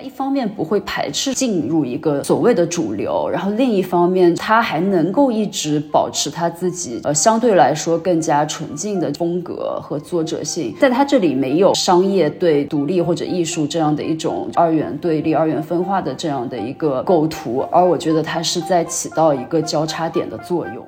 [0.00, 20.86] 一方面不会排斥进入一个所谓的主流，然后另一方面他还能够一直保持他自己呃相对来说更加纯净的风格和作者性，在他这里没有商业对独立或者艺术这样的一种二元对立、二元分化的这样的一个构图，而我觉得他是在起到一个交叉点的作用。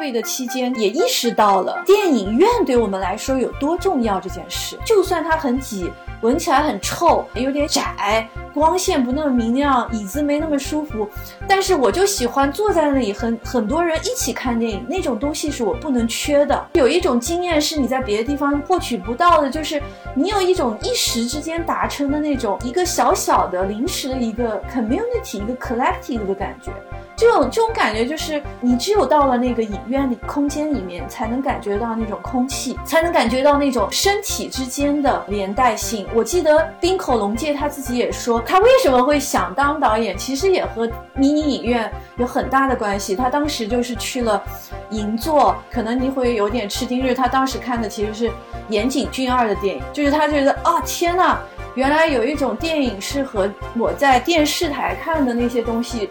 [0.00, 4.78] COVID 的期间，也意识到了电影院对我们来说有多重要这件事。
[4.82, 11.06] 就算它很挤，闻起来很臭，有点窄，光线不那么明亮，椅子没那么舒服，
[11.46, 16.68] 但是我就喜欢坐在那里，和很多人一起看电影，那种东西是我不能缺的。
[16.72, 19.82] 有一种经验是你在别的地方获取不到的，就是
[20.14, 26.72] 你有一种一时之间达成的那种一个小小的临时的一个 community，一个 collective 的感觉。
[27.20, 36.06] 这种这种感觉就是，你只有到了那个影院里空间里面，才能感觉到那种空气，才能感觉到那种身体之间的连带性。
[36.14, 43.14] 我记得滨口龙介他自己也说，他为什么会想当导演，其实也和迷你影院有很大的关系。
[43.14, 44.42] 他当时就是去了
[44.88, 48.30] 银座，可能你会有点吃惊，就是他当时看的其实是
[48.70, 51.38] 岩井俊二的电影，就是他觉得啊，天呐，
[51.74, 53.46] 原来有一种电影是和
[53.78, 56.08] 我在电视台看的那些东西。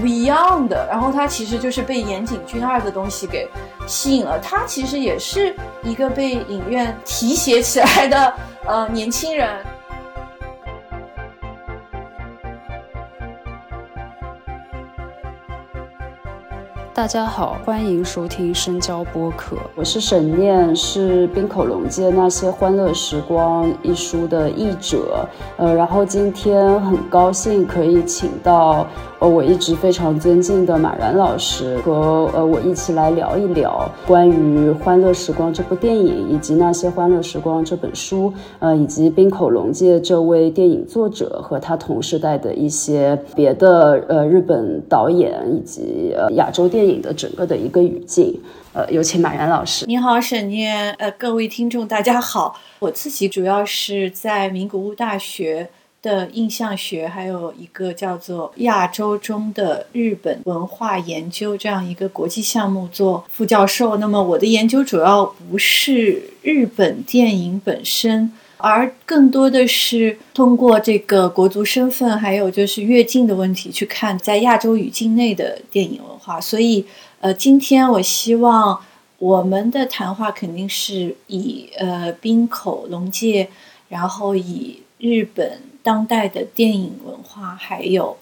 [0.00, 3.46] 不一样的，然后他其实就是被岩井俊二的东西给
[3.86, 4.38] 吸引了。
[4.38, 8.34] 他其实也是一个被影院提携起来的
[8.66, 9.62] 呃年轻人。
[16.94, 25.26] 大家好，欢迎收听深交播客，我是沈念，是冰口龙介那些欢乐时光一书的译者。
[25.56, 28.86] 呃，然后今天很高兴可以请到。
[29.22, 48.36] 呃，我一直非常尊敬的马然老师和呃我一起来聊一聊关于《欢乐时光》这部电影，以及那些《欢乐时光》这本书，呃，以及滨口龙介这位电影作者和他同时代的一些别的呃日本导演以及呃亚洲电影的整个的一个语境。
[48.72, 49.86] 呃，有请马然老师。
[49.86, 50.90] 你好，沈念。
[50.94, 52.56] 呃，各位听众，大家好。
[52.80, 55.68] 我自己主要是在名古屋大学。
[56.02, 63.96] 的印象学，还有一个叫做亚洲中的日本文化研究这样一个国际项目做副教授。
[63.98, 76.40] 那么我的研究主要不是日本电影本身，而更多的是通过这个国族身份，还有就是越境的问题去看在亚洲语境内的电影文化。
[76.40, 76.84] 所以，
[77.20, 78.80] 呃，今天我希望
[79.18, 83.48] 我们的谈话肯定是以呃滨口龙介，
[83.88, 85.60] 然后以日本。
[85.82, 88.16] 当代的电影文化还有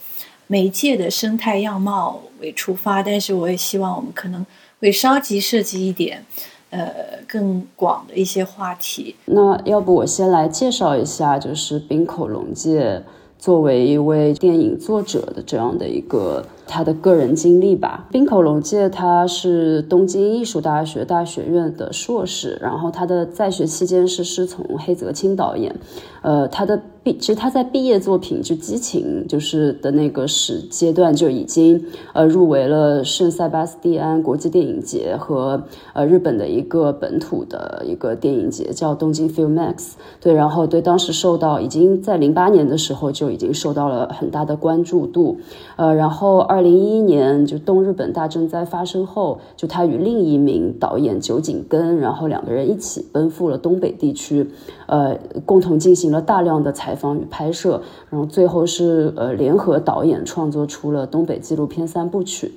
[0.47, 4.45] 媒介的生态样貌为出发，但是我也希望我们可能
[4.81, 6.25] 会稍及涉及一点，
[6.71, 6.91] 呃，
[7.29, 9.15] 更广的一些话题。
[9.27, 13.03] 那要不我先来介绍一下，就是冰口龙介
[13.39, 16.45] 作为一位电影作者的这样的一个。
[16.71, 18.07] 他的个人经历吧。
[18.13, 25.75] 滨口龙介他是东京艺术大学大学院的硕士，然后他的在学期间是师从黑泽清导演。
[26.23, 31.83] 呃，他的毕其实他在毕业作品就《激情》就是的那个时阶段就已经
[32.13, 35.65] 呃入围了圣塞巴斯蒂安国际电影节和
[35.95, 39.93] 呃日本的一个本土的一个电影节叫东京 Filmex。
[40.21, 45.41] 对，然后对当时受到已经在零八年的时候就已经受到了很大的关注度。
[45.75, 46.60] 呃，然后二。
[46.61, 54.47] 二零一一年，就东日本大震灾发生后，就他与另一名导演酒井根，然后两个人一起奔赴了东北地区，
[54.87, 62.53] 呃，共同进行了大量的采访与拍摄，然后最后是呃联合导演创作出了东北纪录片三部曲。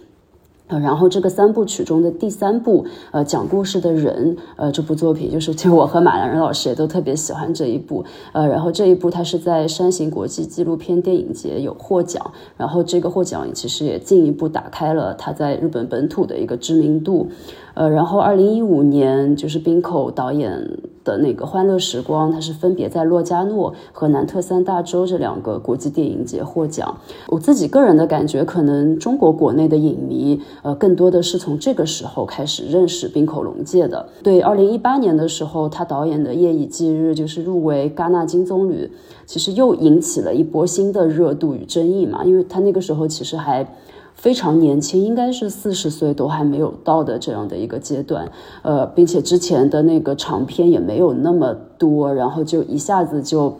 [0.79, 17.29] 然后这个三部曲中的第三部，呃，讲故事的人，呃，这部作品就是，其实我和马兰仁老师也都特别喜欢这一部，呃，然后这一部它是在山形国际纪录片电影节有获奖，然后这个获奖其实也进一步打开了他在日本本土的一个知名度。
[17.73, 26.95] 呃，然后二零一五年就是滨口导演的那个《欢乐时光》，它是分别在洛迦诺和南特三大洲这两个国际电影节获奖。
[27.29, 34.07] 我自己个人的感觉，可能中国国内的影迷，呃，更多的是从这个时候开始认识滨口龙介的。
[34.21, 38.87] 对，二零一八年的时候，他导演的《夜以继日》就是入围戛纳金棕榈，
[39.25, 43.67] 其实又引起了一波新的热度与争议嘛，因为他那个时候其实还。
[44.23, 48.31] 非常年轻，应该是四十岁都还没有到的这样的一个阶段，
[48.61, 53.57] 呃，并且之前的那个长片也没有那么多，然后就一下子就，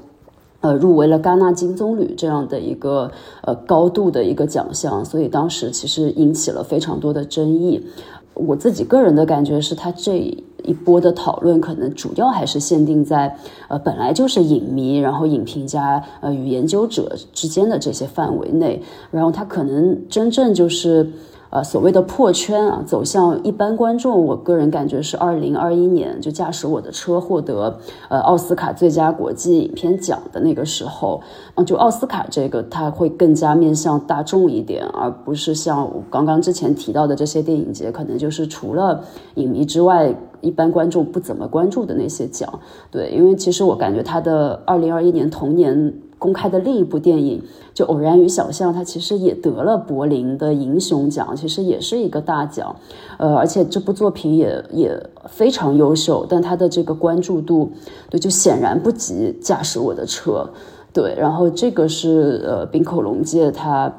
[0.62, 3.12] 呃，入围了戛纳金棕榈这样的一个
[3.42, 7.86] 呃高度的一个奖项，所以当时其实引起了非常多的争议。
[8.34, 10.18] 我自己个人的感觉是，他这
[10.64, 13.36] 一波的讨论可能主要还是限定在
[13.68, 18.82] 呃本来就是影迷，然后影评家呃与研究者之间的这些范围内，
[19.12, 21.10] 然后他可能真正就是。
[21.54, 27.78] 呃，所谓的破圈啊，走向一般观众，我个人感觉是二零二一年就驾驶我的车获得
[28.10, 31.22] 呃奥斯卡最佳国际影片奖的那个时候，
[31.54, 39.04] 嗯，就奥斯卡这个它会更加面向大众一点，而不是像我刚刚之前提到的这些电影节，可能就是除了
[39.36, 40.12] 影迷之外，
[40.42, 42.52] 一般观众不怎么关注的那些奖。
[42.90, 45.94] 对，因为其实我感觉他的二零二一年同年。
[46.24, 47.44] 公开的另一部电影
[47.74, 52.74] 就《偶然与小象》，它其实也得了柏林的银熊奖，其实也是一个大奖，
[53.18, 57.70] 呃，而且这部作品也也非常优秀，但它的这个关注度，
[58.10, 60.50] 对，就显然不及驾驶我的车，
[60.94, 63.94] 对，然后这个是呃冰口龙介他。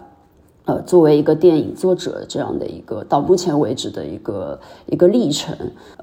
[0.66, 5.54] 呃，作为一个电影作者这样的一个到目前为止的一个一个历程，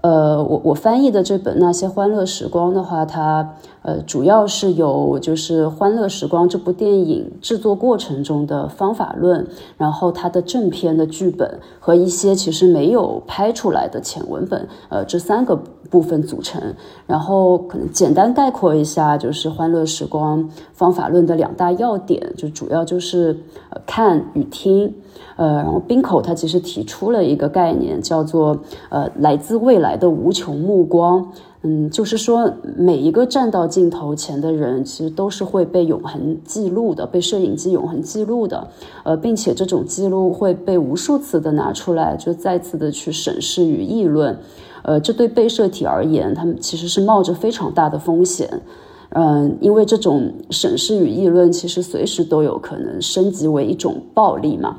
[0.01, 15.55] 呃，我我翻译的这本《那些欢乐时光》的话，它呃主要是有就是《欢乐时光》这部电影制作过程中的方法论，然后它的正片的剧本和一些其实没有拍出来的浅文本，呃，这三个
[15.89, 16.61] 部分组成。
[17.07, 20.43] 然后可能简单概括一下，就是《欢乐时光》
[20.73, 23.35] 方法论的两大要点，就主要就是
[23.87, 24.45] 看与。
[24.51, 24.93] 听，
[25.35, 28.57] 呃，然后冰口他其实提出了一个概念，叫做
[28.89, 31.31] 呃来自未来的无穷目光，
[31.63, 38.67] 嗯，就是说每一个站到镜头前的人，其实都是会被永恒记录的，被摄影机永恒记录的，
[39.03, 44.37] 呃，并且这种记录会被无数次的拿出来，就再次的去审视与议论，
[44.83, 48.61] 呃，这对被摄体而言，他们其实是冒着非常大的风险。
[49.13, 54.77] 嗯，因为这种审视与议论，其实随时都有可能升级为一种暴力嘛。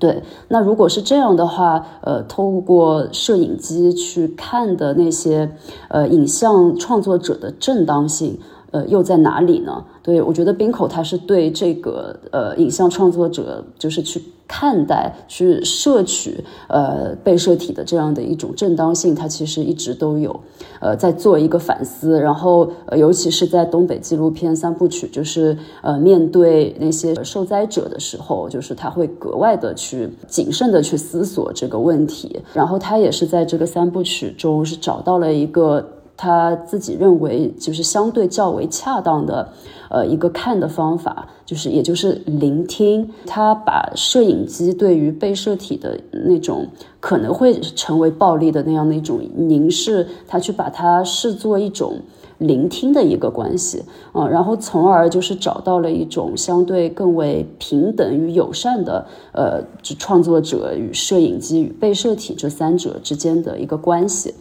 [0.00, 5.56] 对，那如果是这样的话，呃，透过摄影机去看的那些
[5.88, 8.38] 呃影像创作者的正当性，
[8.74, 9.84] 呃，又在哪里呢？
[10.02, 14.22] 对我觉得冰口他是对这个呃影像创作者，就是去。
[14.46, 20.38] 看待去摄取呃被摄体的这样的一种正当性，它其实一直都有
[20.80, 35.88] 呃在做一个反思，然后呃尤其是在东北纪录片三部曲，就是呃面对那些受灾者的时候，就是他会格外的去谨慎的去思索这个问题，然后他也是在这个三部曲中是找到了一个。
[36.16, 39.48] 他自己认为就是相对较为恰当的，
[39.90, 43.10] 呃，一个看的方法，就是也就是聆听。
[43.26, 46.66] 他把摄影机对于被摄体的那种
[47.00, 51.98] 可能会成为暴力的那样的一种凝视，他去把它视作一种
[52.38, 53.82] 聆听的一个关系
[54.12, 59.62] 啊，然后从而就是找到了一种相对更为平等与友善的，呃，
[59.98, 64.34] 创作者与摄影机与被摄体这三者之间的一个关系。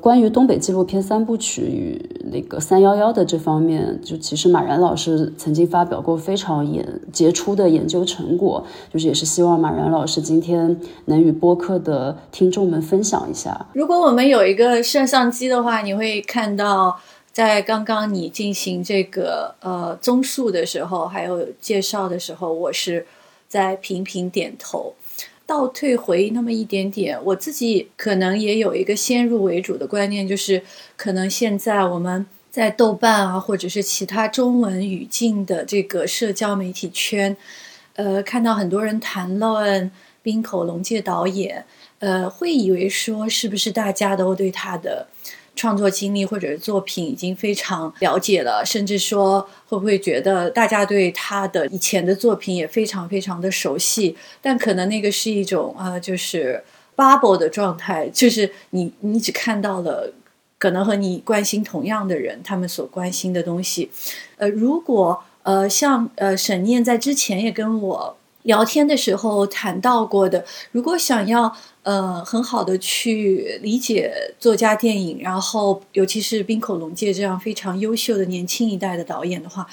[0.00, 13.66] 关于东北纪录片三部曲与那个三幺幺的这方面，就其实马然老师曾经发表过非常研杰出的研究成果，就是也是希望马然老师今天能与播客的听众们分享一下。
[13.72, 16.98] 如果我们有一个摄像机的话，你会看到，
[17.32, 23.06] 在刚刚你进行这个呃综述的时候，还有介绍的时候，我是
[23.48, 24.94] 在频频点头。
[25.48, 30.62] 倒退回那么一点点，我自己可能也有一个先入为主的观念，就是
[30.94, 37.34] 可能现在我们在豆瓣啊，或者是其他中文语境的这个社交媒体圈，
[37.94, 39.90] 呃，看到很多人谈论
[40.22, 41.64] 冰口龙介导演，
[42.00, 45.06] 呃，会以为说是不是大家都对他的。
[45.58, 54.16] 创作经历或者是作品已经非常了解了，甚至说会不会觉得大家对他的以前的作品也非常非常的熟悉？
[54.40, 56.62] 但可能那个是一种呃，就是
[56.96, 60.12] bubble 的状态，就是你你只看到了
[60.58, 63.90] 可能和你关心同样的人他们所关心的东西。
[64.36, 71.56] 呃，如果呃像呃沈念在之前也跟我聊天的时候谈到过的，如果想要。
[71.88, 79.66] 呃，很好的去理解作家电影，然后尤其是滨口龙介这样非常优秀的年轻一代的导演的话。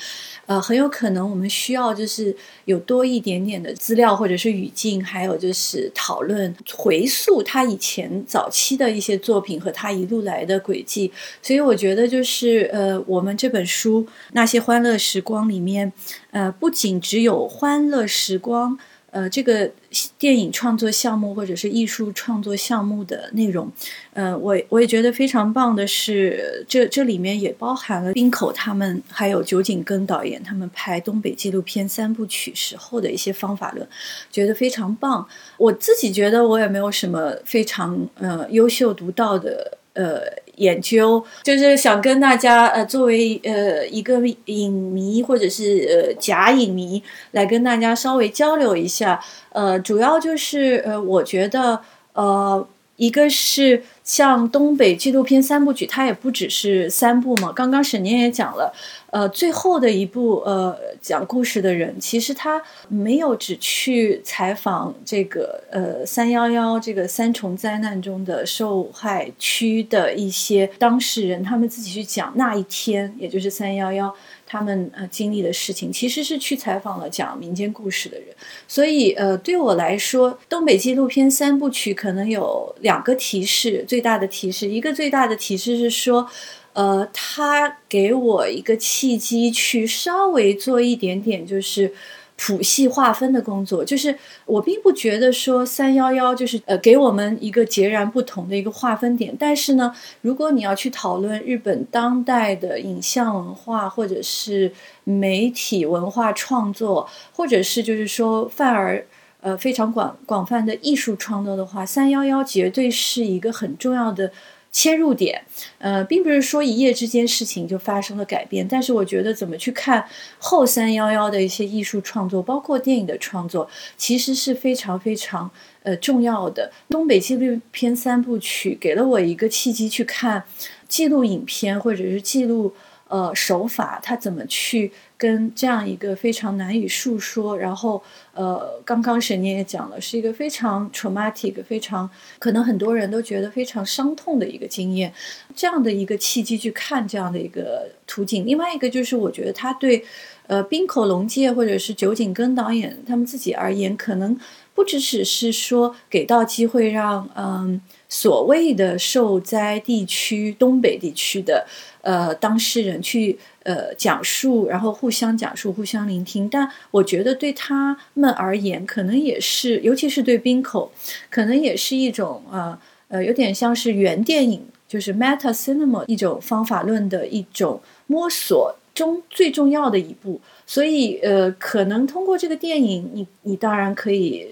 [0.46, 2.34] 呃，很有可能我们需要就是
[2.66, 11.12] 有多一点点的资料或者是语境，还有就是讨论回溯他以前早期的一些作品和他一路来的轨迹。
[11.42, 15.92] 所以我觉得就是呃，我们这本书《那些欢乐时光》里面，
[16.32, 18.80] 呃，不仅只有欢乐时光。
[19.16, 19.72] 呃这个
[20.20, 23.72] 电影创作项目或者是艺术创作项目的内容。
[24.12, 33.88] 呃，我我也觉得非常棒的是，这这里面也包含了冰口他们还有酒井根导演他们拍东北纪录片三部曲时候的一些方法论，
[34.30, 35.26] 觉得非常棒。
[35.58, 40.24] 我自己觉得我也没有什么非常呃优秀独到的呃
[40.58, 49.20] 研究，就是想跟大家呃作为呃一个影迷或者是呃假影迷来跟大家稍微交流一下。
[49.52, 51.82] 呃，主要就是呃，我觉得
[52.14, 52.68] 呃。
[52.98, 57.52] 一个是像东北纪录片三部曲，它也不只是三部嘛。
[57.52, 58.72] 刚刚沈念也讲了，
[59.10, 74.16] 呃，最后的一部呃讲故事的人，其实他没有只去采访这个呃三幺幺这个三重灾难中的受害区的一些当事人，他们自己去讲那一天，也就是三幺幺。
[74.46, 78.28] 他们呃经历的事情，其实是去采访了讲民间故事的人，
[78.68, 86.30] 所以呃对我来说，东北纪录片三部曲可能有两个提示，最大的提示，一个最大的提示是说，
[86.74, 91.94] 呃，他给我一个契机去稍微做一点点，就是。
[92.38, 94.14] 谱系划分的工作，就是
[94.46, 99.34] 我并不觉得说三幺幺就是呃给我们一个截然不同的一个划分点。
[99.40, 104.72] 但是呢，如果你要去讨论日本当代的影像文化，或者是
[105.06, 109.06] 媒体文化创作，或者是就是说泛而
[109.40, 114.32] 呃非常广广泛的艺术创作的话，三幺幺绝对是一个很重要的。
[114.76, 115.42] 切入点，
[115.78, 120.06] 呃，并不是说一夜之间事情就发生了改变，但是我觉得怎么去看
[120.38, 125.50] 后三幺幺的一些艺术创作，包括电影的创作，其实是非常非常
[125.84, 126.70] 呃重要的。
[126.90, 130.44] 东北纪录片三部曲给了我一个契机去看
[130.90, 132.74] 记录影片或者是记录
[133.08, 134.92] 呃手法，它怎么去。
[135.18, 138.04] 跟这样一个非常难以述说，然后
[138.36, 145.14] 呃，刚刚沈念也讲了，是一个非常 traumatic，非常可能很多人都觉得非常伤痛的一个经验，
[145.56, 148.46] 这样的一个契机去看这样的一个图景。
[148.46, 150.04] 另外一个就是，我觉得他对
[150.48, 154.38] 呃滨口龙介或者是酒井根导演他们自己而言，可能
[154.74, 161.66] 不只只是说给到机会让嗯所谓的受灾地区东北地区的
[162.06, 163.38] 呃当事人去。
[163.66, 166.48] 呃，讲述，然后互相讲述，互相聆听。
[166.48, 170.92] 但我觉得对他们而言，可能也是，尤其是对冰口，
[171.32, 180.40] 可能也是一种啊，呃，有点像是原电影，就是 meta cinema 一种方法论的一种摸索中最重要的一步。
[180.68, 184.48] 所以，呃，可能通过这个电影，你你当然可以。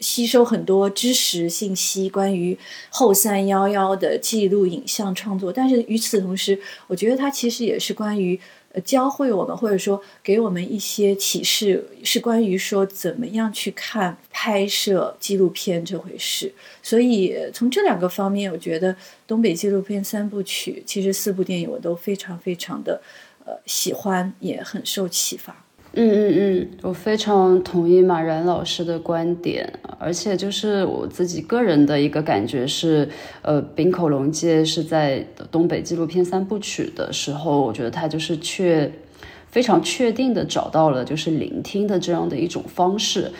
[0.00, 2.56] 吸收很多知识信息，关于
[2.90, 8.38] 后三幺幺的记录影像创作，但是与此同时，我觉得它其实也是关于
[8.72, 16.52] 呃教会我们，或者说给我们一些启示，是关于说怎么样去看拍摄纪录片这回事。
[16.82, 18.94] 所以从这两个方面，我觉得
[19.26, 23.00] 东北纪录片三部曲，其实四部电影我都非常非常的
[23.44, 25.64] 呃喜欢，也很受启发。
[25.94, 33.06] 嗯嗯嗯，我非常同意马然老师的观点，而且就是我自己个人的一个感觉是，
[33.42, 38.90] 呃，冰口龙介是在东北纪录片三部曲的时候，我觉得他就是确
[39.50, 43.30] 非常确定的找到了就是聆听的这样的一种方式。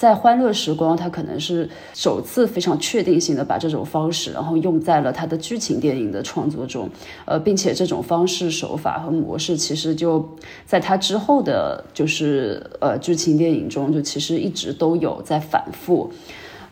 [0.00, 6.88] 在《欢乐时光》，他可能是首次非常确定性的把这种方式，然后用在了他的剧情电影的创作中，
[7.26, 10.26] 呃，并且这种方式、手法和模式，其实就
[10.64, 16.10] 在他之后的，就是呃剧情电影中，就其实一直都有在反复。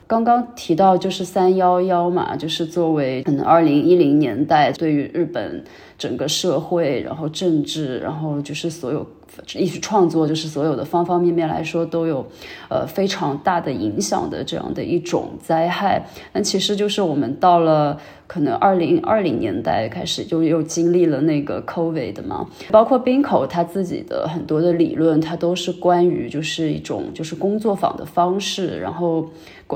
[0.07, 5.63] 刚刚提到就是三幺幺嘛，就是作为可能二零一零年代对于日本
[5.99, 9.07] 整个社会，然后政治，然后就是所有。
[9.55, 12.27] 艺术创作就是所有的方方面面来说都有，
[12.69, 16.07] 呃非常大的影响的这样的一种灾害。
[16.33, 29.29] 但其实就是我们到了可能二零二零年代开始就又经历了那个 COVID 嘛，包括冰口他自己的很多的理论，它都是关于就是一种就是工作坊的方式，然后。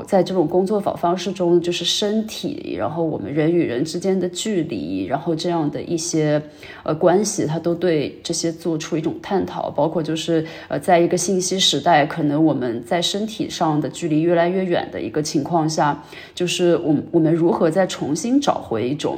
[0.07, 6.41] 在这种工作坊方式中，就是身体，然后我们人与人之间的距离，然后这样的一些
[6.81, 9.69] 呃关系，他都对这些做出一种探讨。
[9.69, 19.17] 包括就是呃，在一个信息时代，可能我们在身体上的距离越来越远的一个情况下，就是我我们如何再重新找回一种。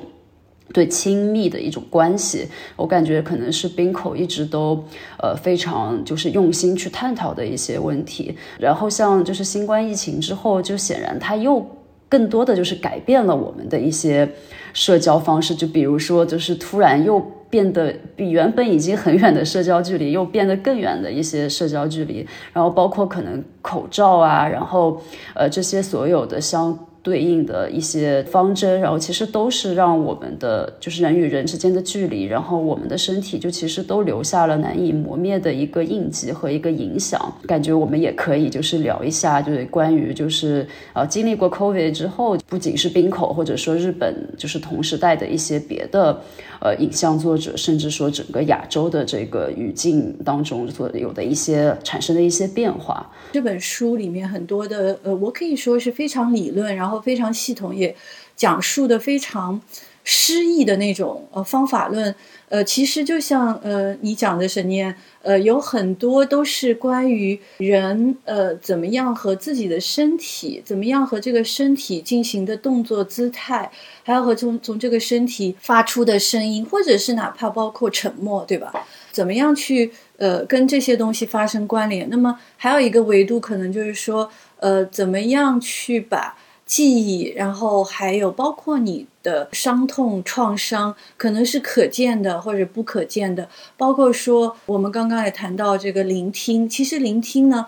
[0.73, 4.83] 对亲密的一种关系，我感觉可能是冰口一直都
[5.21, 8.35] 呃非常就是用心去探讨的一些问题。
[8.59, 11.63] 然后像就是新冠疫情之后，就显然它又
[12.09, 14.27] 更多的就是改变了我们的一些
[14.73, 15.55] 社交方式。
[15.55, 17.23] 就比如说，就是突然又。
[17.47, 24.99] 变得比原本已经很远的社交距离又变得更远的一些社交距离，然后包括可能口罩啊，然后
[25.35, 26.77] 呃这些所有的相。
[27.05, 37.21] 对应的一些方针，然后其实都是让我们的就是人与人之间的距离，然后我们的身体就其实都留下了难以磨灭的一个印记和一个影响。
[37.45, 46.19] 感觉我们也可以就是聊一下，就是关于就是呃经历过 COVID 之后，不仅是冰口或者说日本，就是同时代的一些别的。
[46.65, 53.07] 呃，影像作者，甚至说整个亚洲的这个语境当中所有的一些产生的一些变化。
[53.33, 57.95] 这本书里面很多的，呃，我可以说是非常理论，然后非常系统，也
[58.35, 59.61] 讲述的非常
[60.05, 62.15] 诗意的那种呃方法论。
[62.47, 73.71] 呃，其实就像呃你讲的沈念，呃，有很多都是关于人呃怎么样和自己的身体，怎么样和这个身体进行的动作姿态，
[74.03, 78.71] 还要和从从这个身体发出的声音，或者是哪怕包括沉默，对吧？
[79.11, 82.07] 怎么样去呃跟这些东西发生关联？
[82.11, 86.37] 那么还有一个维度，可能就是说呃怎么样去把。
[86.65, 93.47] 记忆，然后还有包括你的伤痛、创伤，可能是可见的或者不可见的。
[93.77, 97.67] 包括说，我们刚刚也谈到这个聆听，其实聆听呢，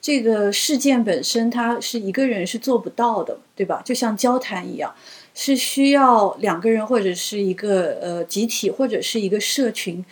[0.00, 3.82] 这个事件本身它是一个人是做不到的，对吧？
[3.84, 4.94] 就像交谈一样，
[5.34, 10.02] 是需要两个人或者是一个呃集体或者是一个社群。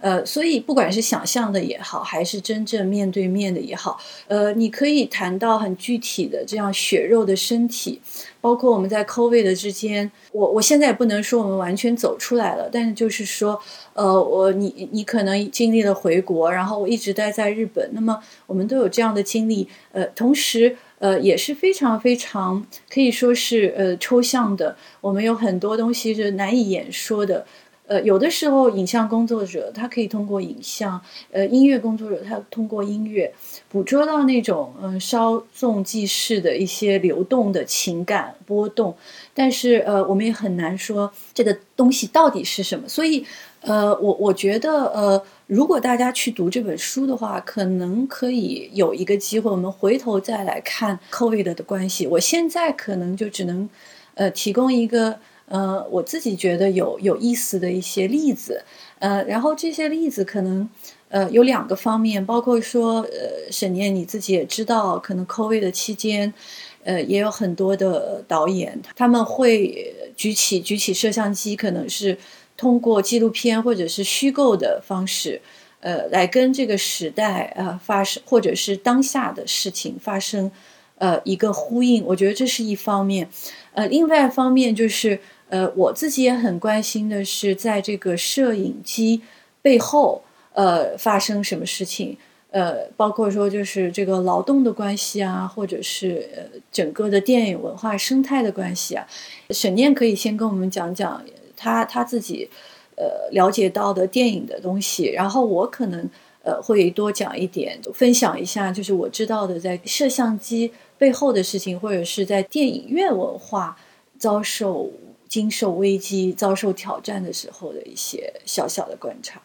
[0.00, 3.98] 呃，所以不管是想象的也好，还是真正面对面的也好，
[4.28, 8.00] 呃，你可以谈到很具体的这样血肉的身体，
[8.40, 13.58] 包括我们在 COVID 的之间，我我现在也不能说我们完全走出来了，但是就是说，
[13.94, 27.46] 呃，我你你可能经历了回国，然后我一直待在日本，那么我们都有这样的经历，呃，同时呃也是非常非常可以说是呃抽象的，我们有很多东西是难以言说的。
[27.86, 31.00] 呃，有的时候影像工作者他可以通过影像，
[31.30, 33.32] 呃，音乐工作者他通过音乐
[33.68, 38.96] 捕捉到那种嗯稍纵即逝的一些流动的情感波动，
[39.32, 42.88] 但是呃，我们也很难说这个东西到底是什么。
[42.88, 43.24] 所以，
[43.60, 52.08] 呃，我我觉得呃，如果大家去读这本书的话，可能可以有一个机会，我们回头再来看 COVID 的关系。
[52.08, 53.68] 我现在可能就只能
[54.14, 55.20] 呃提供一个。
[55.48, 58.64] 呃，我自己觉得有有意思的一些例子，
[58.98, 60.68] 呃，然后这些例子可能，
[61.08, 66.34] 呃，有两个方面，包括说，呃，沈念你自己也知道，可能 COVID 的期间，
[66.82, 72.18] 呃，也有很多的导演他们会举起举起摄像机，可能是
[72.56, 75.40] 通过纪录片或者是虚构的方式，
[75.78, 80.50] 呃，来跟这个时代啊发生，或者是当下的事情发生，
[80.98, 82.04] 呃，一个呼应。
[82.04, 83.28] 我觉得这是一方面，
[83.74, 85.20] 呃，另外一方面就是。
[85.48, 89.22] 呃，我自己也很关心的是，在这个摄影机
[89.62, 90.22] 背后，
[90.54, 92.16] 呃，发生什么事情？
[92.50, 99.06] 呃，包括说就是这个劳动的关系啊，或者是呃整个的电影文化生态的关系啊。
[99.50, 101.22] 沈念可以先跟我们讲讲
[101.56, 102.48] 他他自己
[102.96, 106.08] 呃了解到的电影的东西，然后我可能
[106.42, 113.76] 呃会多讲一点，分享一下就是我知道的在摄像机背后的事情，或者是在电影院文化
[114.18, 114.90] 遭受。
[115.28, 119.40] 经受危机、遭受挑战的时候的一些小小的观察。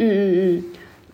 [0.00, 0.64] 嗯嗯嗯，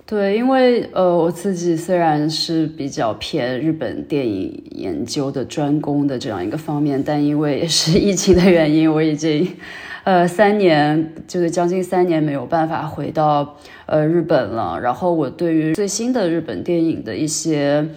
[0.04, 9.57] 对，因为呃，我自己虽然是比较偏日本电影研究的专攻的这样一个方面，但因为也是疫情的原因，我已经
[10.04, 14.78] 呃三年，就是将近三年没有办法回到呃日本了。
[14.78, 17.88] 然后我对于最新的日本电影的一些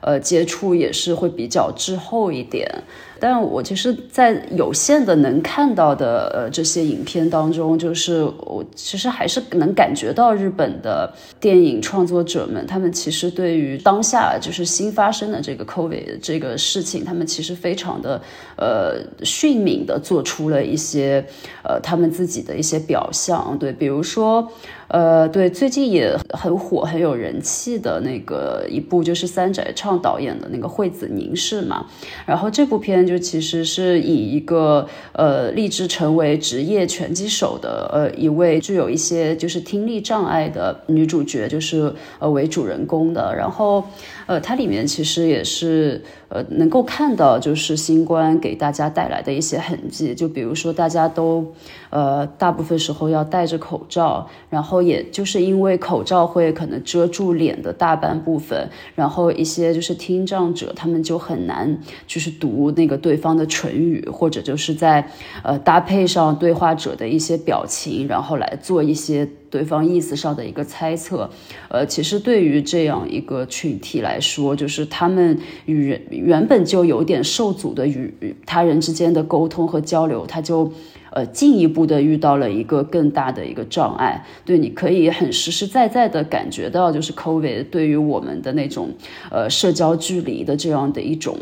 [0.00, 2.84] 呃接触也是会比较滞后一点。
[3.18, 18.20] 但我其实，在有限的能看到的呃这些影片当中，就是我其实还是能感觉到日本的电影创作者们，他们其实对于当下就是新发生的这个 COVID 这个事情，他们其实非常的
[18.56, 21.24] 呃迅敏的做出了一些
[21.62, 24.50] 呃他们自己的一些表象，对，比如说。
[24.88, 31.86] 呃，对，最近也很火、很有人气的那个一部就是三宅唱导演的那个《惠子凝视》嘛。
[32.24, 43.34] 然后这部片就其实是以一个呃立志成为职业拳击手的呃一位具有一些就是听力障碍的女主角就是呃为主人公的。
[43.36, 43.84] 然后
[44.26, 51.54] 呃，它里面其实也是呃能够看到，就是新冠给大家带来的一些痕迹，就比如说大家都
[51.90, 65.08] 呃大部分时候要戴着口罩，然后也就是因为口罩会可能遮住脸的大半部分，然后一些就是听障者他们就很难就是读那个对方的唇语，或者就是在
[65.42, 69.28] 呃搭配上对话者的一些表情，然后来做一些。
[69.50, 71.30] 对方意思上的一个猜测，
[71.68, 80.72] 呃，其实对于这样一个群体来说，就是他们与人原本就有点受阻的与他人之间的沟通和交流，他就
[81.12, 84.26] 呃进一步的遇到了一个更大的一个障碍。
[84.44, 88.90] 对，你可以很实实在在的感觉到，就是 COVID 对于我们的那种
[89.30, 91.36] 呃社交距离的这样的一种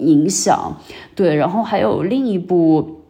[0.00, 0.76] 影响。
[1.14, 3.00] 对，然后还有另一部。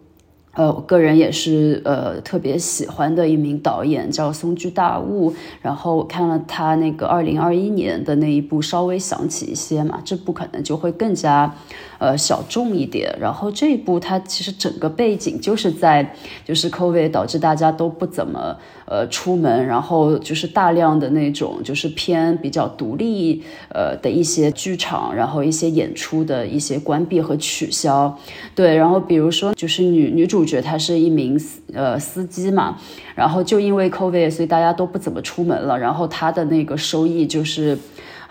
[0.54, 5.34] 呃，我个人也是呃特别喜欢的一名导演，叫松居大悟。
[5.60, 11.52] 然后我看了他那个二零二一年的那一部，稍微想起一些嘛，这部可能就会更加
[11.98, 13.14] 呃小众一点。
[13.20, 16.14] 然后这一部它其实整个背景就是在
[16.44, 18.56] 就是 COVID 导致大家都不怎么
[18.86, 28.16] 呃出门，然后就是大量的那种就是偏比较独立呃的一些剧场，然后一些演出的一些关闭和取消。
[28.54, 30.44] 对，然后比如说就是女女主。
[30.44, 31.40] 角她是一名
[31.72, 32.78] 呃司机嘛，
[33.14, 37.78] 然后就因为 COVID，所以大家都不怎么出门了，然后她的那个收益就是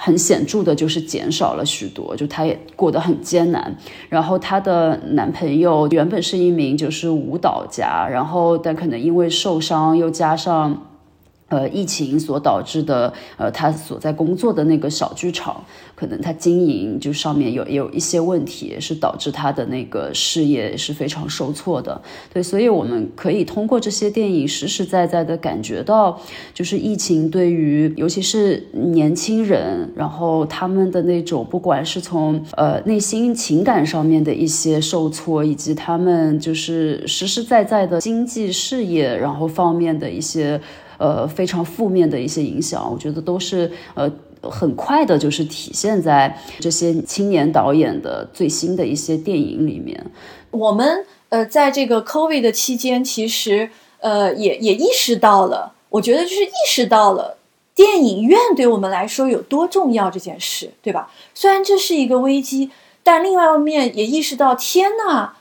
[0.03, 3.73] 很显著的，就是减少了许多，就她也过得很艰难。
[4.09, 10.77] 然后她的男朋友原本是一名就是舞蹈家，然后但可能因为受伤，又加上。
[11.53, 15.63] 呃，疫情所导致的，呃，他所在工作的那个小剧场，
[15.93, 22.01] 可能他经营就上面有有一些问题，是导致他的那个事业是非常受挫的。
[22.33, 26.19] 对，所以我们可以通过这些电影实实在在的感觉到，
[26.55, 40.59] 就是疫情对于尤其是年轻人，然后他们的那种不管是从呃内心情感上面的一些受挫，以及他们就是实实在在的经济事业，然后方面的一些。
[41.03, 44.09] 呃，非常负面的一些影响，我觉得都是呃
[44.41, 50.01] 很快的，就是体现在这些青年导演的最新的一些电影里面。
[50.51, 57.35] 我们呃在这个 COVID 的期间，其实呃也也意识到了，我觉得就是意识到了
[57.75, 61.11] 电影院对我们来说有多重要这件事，对吧？
[61.33, 62.71] 虽然这是一个危机，
[63.03, 65.33] 但另外一方面也意识到，天呐！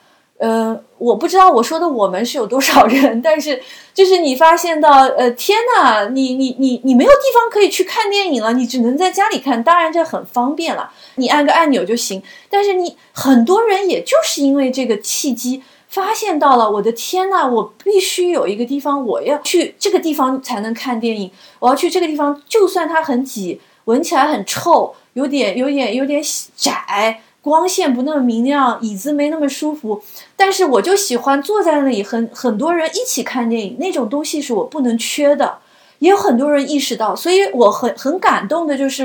[0.43, 3.63] 呃，我不知道我说的我们是有多少人，但是
[3.95, 9.63] 就是你发现到，呃，天呐，你你你你没有地方可以去看电影了，你只能在家里看。
[9.63, 12.21] 当然这很方便了，你按个按钮就行。
[12.51, 21.31] 但是你很多人也就是因为这个契机，发现到了，我的天呐，我必须有一个地方，我要去这个地方才能看电影。
[21.61, 26.21] 我要去这个地方，就算它很挤，闻起来很臭，有点有点有点
[26.57, 27.21] 窄。
[27.43, 30.03] 光线不那么明亮，椅子没那么舒服，
[30.37, 35.59] 但是我就喜欢坐在那里，很很多人一起看电影，那种东西是我不能缺的。
[35.99, 39.05] 也有很多人意识到，所以我很很感动的就是，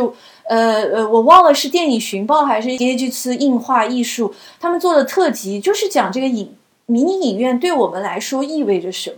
[0.50, 6.56] 呃呃，我忘了是电影寻报还是杰吉斯映画艺术他们做的特辑，就是讲这个影
[6.88, 9.18] 迷你影院对我们来说意味着什么。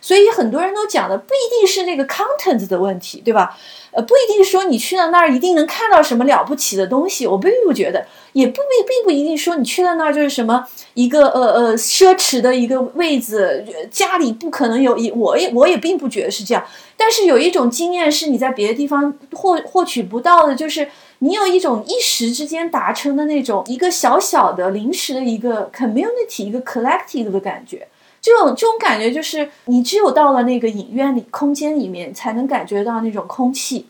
[0.00, 3.56] 所以很多人都讲的不一定是那个 content 的问题，对吧？
[3.92, 16.64] 呃，不一定说你去了那儿一定能看到什么了不起的东西，我并不觉得，也不并并不一定说你去了那儿就是什么一个呃呃奢侈的一个位子，家里不可能有，我也我也并不觉得是这样。
[16.96, 27.88] 但是有一种经验是你在别的地方获获取不到的，就是你有一种一时之间达成的那种一个小小的临时的一个 community 一个 collective 的感觉。
[28.22, 33.86] 这种这种感觉就是，你只有到了那个影院里空间里面，才能感觉到那种空气，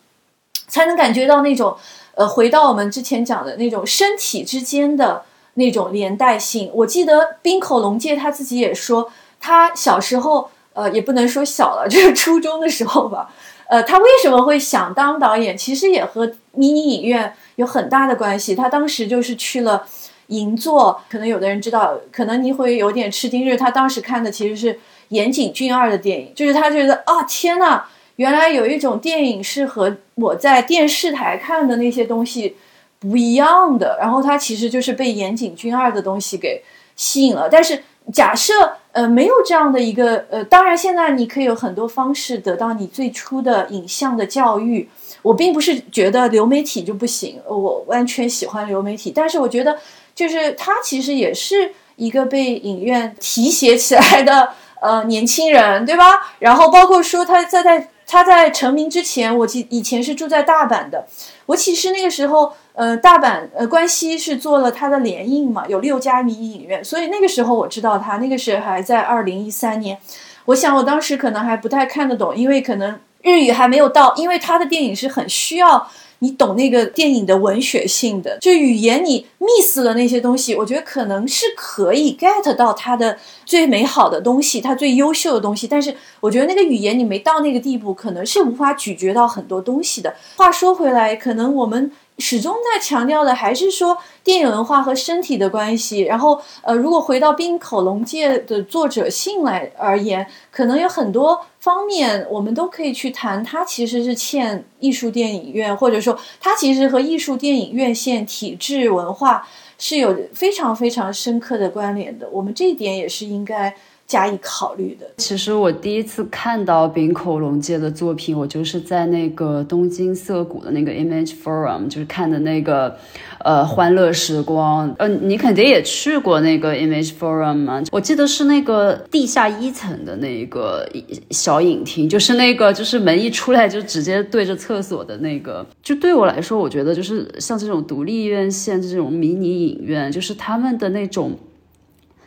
[0.68, 1.76] 才能感觉到那种，
[2.14, 6.70] 呃，回到我们之前讲的那种身体之间的那种连带性。
[6.74, 13.32] 我记得滨口龙介他自己也说，他小时候，呃，也不能说小了，就是初中的时候吧，
[13.68, 18.54] 呃，他为什么会想当导演，其实也和迷你影院有很大的关系。
[18.54, 19.86] 他当时就是去了。
[20.30, 27.82] 银座，可能有的人知道，可能你会有点吃惊，就是他当时看的其实是岩井俊二的电影，就是他觉得啊，天呐，
[28.16, 32.56] 原来有一种电影是和我在电视台看的那些东西
[32.98, 36.62] 不一样的，然后他其实就是被岩井俊二的东西给
[36.94, 37.48] 吸引了。
[37.50, 38.52] 但是假设
[38.92, 44.88] 呃没有这样的一个呃，当然现在你可以有很多方式得到你最初的影像的教育，
[45.22, 49.76] 我并不是觉得流媒体就不行，我完全喜欢流媒体，但是我觉得。
[50.14, 56.32] 就是他其实也是一个被影院提携起来的 呃年轻人，对吧？
[56.38, 61.06] 然后包括说他在在他在成名之前，我记以前是住在大阪的，
[61.46, 62.52] 我其实那个时候。
[62.72, 69.98] 呃，大阪呃关西是做了他的联映嘛，有六家迷你影院，所以那个时候我知道他，那个是还在二零一三年。
[70.46, 75.90] 我想我当时可能还不太看得懂，因为可能日语还没有到，因为他的电影是很需要。
[76.20, 85.66] 你懂那个电影的文学性的，就语言你 miss 了那些东西，我觉得可能是可以 get 到它的最美好的东西，它最优秀的东西。
[85.66, 90.14] 但是我觉得那个语言你没到那个地步，可能是无法咀嚼到很多东西的。
[90.36, 91.90] 话说回来，可能我们。
[92.20, 96.00] 始终在强调的还是说电影文化和身体的关系。
[96.02, 103.42] 然后，呃，如果回到冰口龙介的作者性来而言，可能有很多方面我们都可以去谈。
[103.42, 112.28] 他其实是欠艺术电影院，或者说他其实和艺术电影院线体制文化是有非常非常深刻的关联的。
[112.30, 113.74] 我们这一点也是应该。
[114.10, 115.06] 加以考虑的。
[115.18, 122.96] 其实我第一次看到柄口龙介的作品，我就是在那个东京涩谷的那个 Image Forum，就是看的那个，
[123.44, 124.92] 呃，欢乐时光。
[124.98, 127.84] 呃，你肯定也去过那个 Image Forum 吗？
[127.92, 130.84] 我记得是那个地下一层的那个
[131.30, 135.64] 小影厅，就是那个就是门一出来就直接对着厕所的那个。
[135.84, 141.38] 就对我来说，我觉得就是像这种独立院线这种迷你影院，就是他们的那种。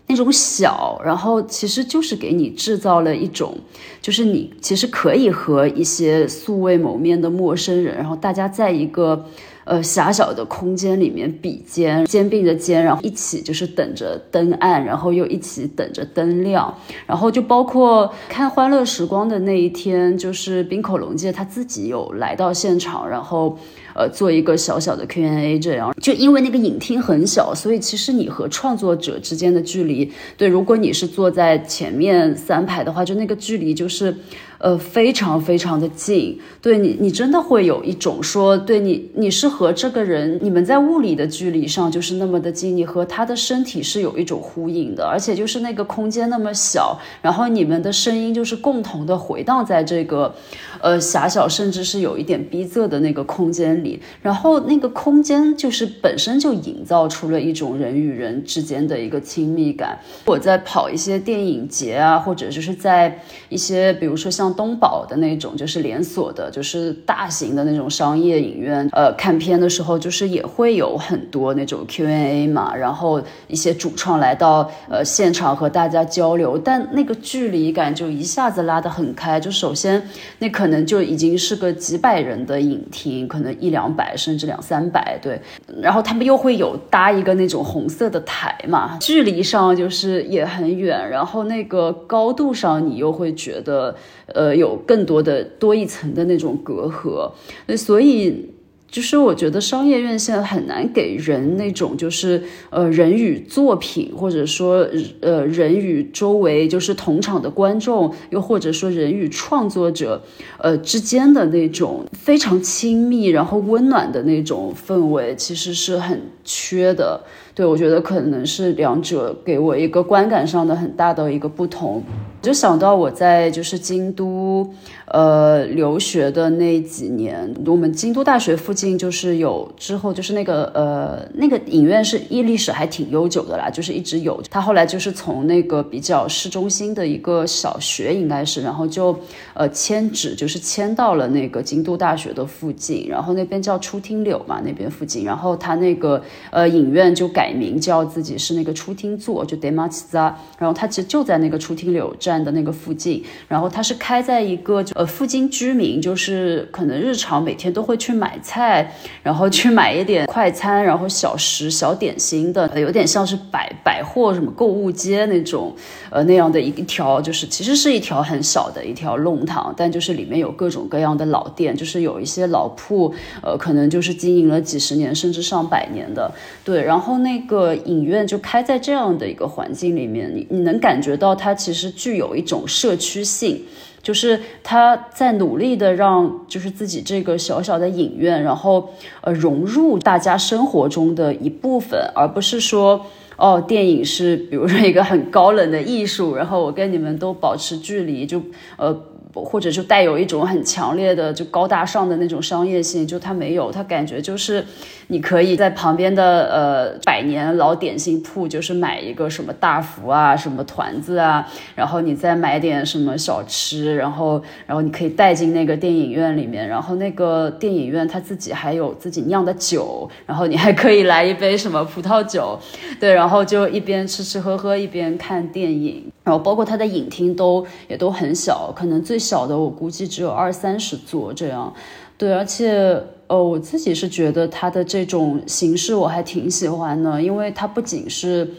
[0.08, 3.58] 那种小，然后其实就是给你制造了一种，
[4.02, 9.26] 就是你其实可以和一些素未谋面的陌生人，然后大家在一个
[9.64, 23.58] 呃狭小的空间里面比肩，肩并着肩，然后一起就是等着灯暗，然后又一起等着灯亮，然后就包括看《欢乐时光》的那一天，就是冰口龙介他自己有来到现场，然后。
[23.96, 34.16] 呃，做一个小小的 Q&A，这样就因为那个影厅很小，所以其实你和创作者之间的距离，对，如果你是坐在前面三排的话，就那个距离就是。
[34.64, 50.34] 呃，非常非常的近，对你，你真的会有一种说，对你，你是和这个人，你们在物理的距离上就是那么的近，你和他的身体是有一种呼应的，而且就是那个空间那么小，然后你们的声音就是共同的回荡在这个，
[50.80, 60.00] 呃，狭小甚至是有一点逼仄的那个空间里，然后那个空间就是本身就营造出了一种人与人之间的一个亲密感。
[60.24, 64.53] 我在跑一些电影节啊，或者就是在一些，比如说像。
[64.54, 80.02] 东宝的那种就是连锁的，就是大型的那种商业影院，呃，看片的时候就是也会有很多那种 Q&A 嘛，然后一些主创来到呃现场和大家交流，但那个距离感就一下子拉得很开，就首先
[80.40, 85.40] 那可能就已经是个几百人的影厅，可能一两百甚至两三百，对，
[85.82, 93.96] 然后他们又会有搭一个那种红色的台嘛，距离上就是也很远，然后那个高度上你又会觉得。
[94.34, 97.32] 呃，有更多的多一层的那种隔阂，
[97.78, 98.50] 所以
[98.90, 104.88] 就是我觉得商业院线很难给人那种就是呃人与作品，或者说
[105.22, 110.22] 呃人与周围就是同场的观众，又或者说人与创作者
[110.60, 117.20] 呃之间的那种非常亲密然后温暖的那种氛围，其实是很缺的。
[117.56, 122.04] 对我觉得可能是两者给我一个观感上的很大的一个不同。
[122.44, 124.70] 我就想到我在就是京都，
[125.06, 134.44] 呃，留学的那几年，我们京都大学附近就是有之后就是那个呃那个影院是一历史还挺悠久的啦，就是一直有。
[134.52, 139.18] 他后来就是从那个比较市中心的一个小学应该是，然后就
[139.54, 152.33] 呃迁址，就是迁到了那个京都大学的附近，然后那边叫初听柳嘛，那边附近，然后他那个呃影院就改名叫自己是那个初听座，就 Demachiza，然后他其实就在那个初听柳站。
[152.42, 158.94] 的那个附近，然后它是开在一个呃附近居民就是可能日常每天都会去买菜，
[159.24, 165.74] 然后去买一点快餐，然后小食小点心的，有点像是百百货什么购物街那种，
[166.10, 176.32] 呃那样的一条，就是其实是一条很小的一条弄堂，但就是里面有各种各样的老店，就是有一些老铺，呃可能就是经营了几十年甚至上百年的，
[176.64, 182.23] 对，然后那个影院就开在这样的一个环境里面，你你能感觉到它其实具有。
[182.24, 183.64] 有一种社区性，
[184.02, 188.90] 就是他在努力的让，就是自己这个小小的影院，然后
[189.22, 193.06] 呃融入大家生活中的一部分，而不是说
[193.36, 198.42] 哦，电影是比如说一个很高冷的艺术，然后我跟你们都保持距离，就
[198.78, 198.94] 呃
[199.42, 204.66] 或者就带有一种很强烈的就高大上的那种商业性，就它没有，它感觉就是
[205.08, 222.60] 你可以在旁边的呃百年老点心铺，就是买一个什么大福啊，什么团子啊，然后你再买点什么小吃，然后然后你可以带进那个电影院里面，然后那个电影院他自己还有自己酿的酒，然后你还可以来一杯什么葡萄酒，
[223.00, 226.13] 对，然后就一边吃吃喝喝一边看电影。
[226.24, 231.74] 然后包括它的影厅都也都很小，可能最小的我估计只有二三十座这样。
[232.18, 238.50] 对，而且呃，我自己是觉得它的这种形式我还挺喜欢的，因为它不仅是。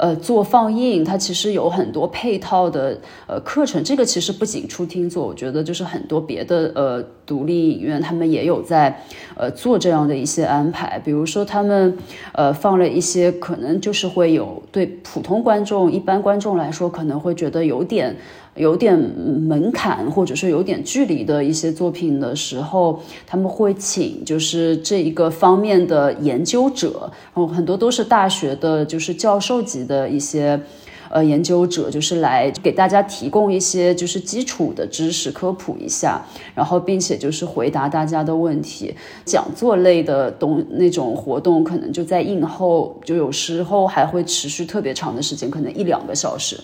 [0.00, 3.84] 呃，做放映，它其实有很多配套的呃课程。
[3.84, 9.04] 这个其实不仅出厅做，我觉得就是很多别的呃独立影院，他们也有在
[9.36, 10.98] 呃做这样的一些安排。
[11.04, 11.94] 比如说，他们
[12.32, 18.16] 呃放了一些可能就是会有对普通观众、一般观众来说可能会觉得有点。
[18.56, 30.60] 有点门槛，或者是有点距离的一些作品的时候，他们会请就是这一个方面的研究者，然后很多都是大学的，就是教授级的一些
[31.08, 36.20] 呃研究者，就是来给大家提供一些就是基础的知识科普一下，
[36.54, 38.94] 然后并且就是回答大家的问题。
[39.24, 46.58] 讲座类的东那种活动，可能就在映后，就有时候还会持续特别长的时间，可能一两个小时。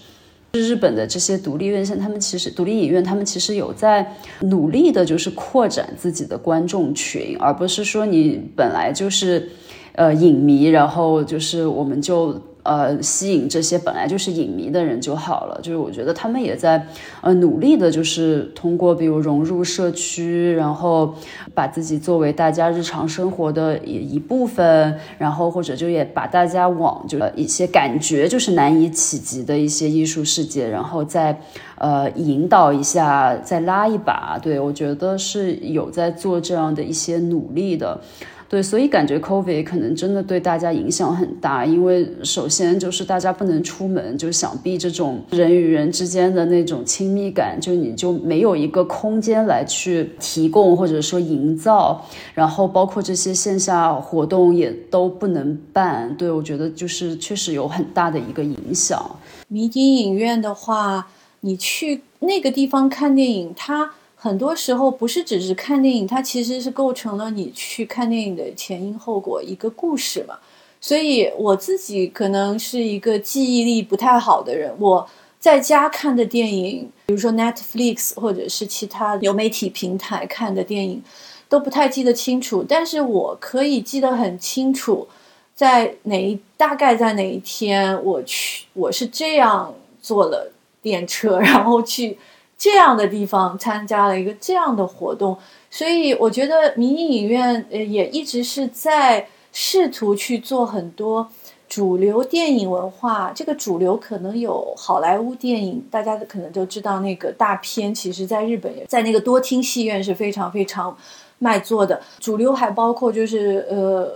[0.60, 4.06] 日本的这些独立院线，他们其实独立影院，他们其实有在
[4.40, 9.48] 努力的，就是扩展自己的观众群，而不是说你本来就是，
[9.92, 12.40] 呃，影迷，然后就是我们就。
[12.66, 15.60] 呃，吸引这些本来就是影迷的人就好了。
[15.62, 16.86] 就是我觉得他们也在
[17.20, 21.14] 呃努力的，就是通过比如融入社区，然后
[21.54, 31.40] 把自己作为大家日常生活的一一部分，然后或者就也把大家往就一些感觉就是难以企及的一些艺术世界，然后再
[31.78, 34.38] 呃引导一下，再拉一把。
[34.42, 38.00] 对我觉得是有在做这样的一些努力的。
[38.48, 52.04] 对，所以感觉 COVID 可能真的对大家影响很大，因为首先就是大家不能出门，就想必这种人与人之间的那种亲密感，就你就没有一个空间来去提供或者说营造，
[52.34, 56.16] 然后包括这些线下活动也都不能办。
[56.16, 59.04] 对我觉得就是确实有很大的一个影响。
[59.48, 61.08] 迷笛影院的话，
[61.40, 63.90] 你去那个地方看电影，它。
[64.26, 70.36] 很多时候不是只是看电影，它其实是构成了你去看电影的前因后果一个故事嘛。
[70.80, 75.08] 所以我自己可能是一个记忆力不太好的人，我
[75.38, 81.02] 在家看的电影，比如说 Netflix 或者是其他流媒体平台看的电影，
[81.48, 82.64] 都不太记得清楚。
[82.68, 85.06] 但是我可以记得很清楚，
[85.54, 92.18] 在哪一大概在哪一天我去，我是这样坐了电车， 然后去。
[92.58, 95.36] 这样的地方参加了一个这样的活动，
[95.70, 101.28] 所以我觉得民营影院呃也一直是在试图去做很多
[101.68, 103.30] 主流电影文化。
[103.34, 110.96] 这个主流可能有好莱坞电影，大家可能都知道那个大片，其实在日本也在那个多厅戏院是非常非常
[111.38, 112.00] 卖座的。
[112.20, 114.10] 主流还包括就是呃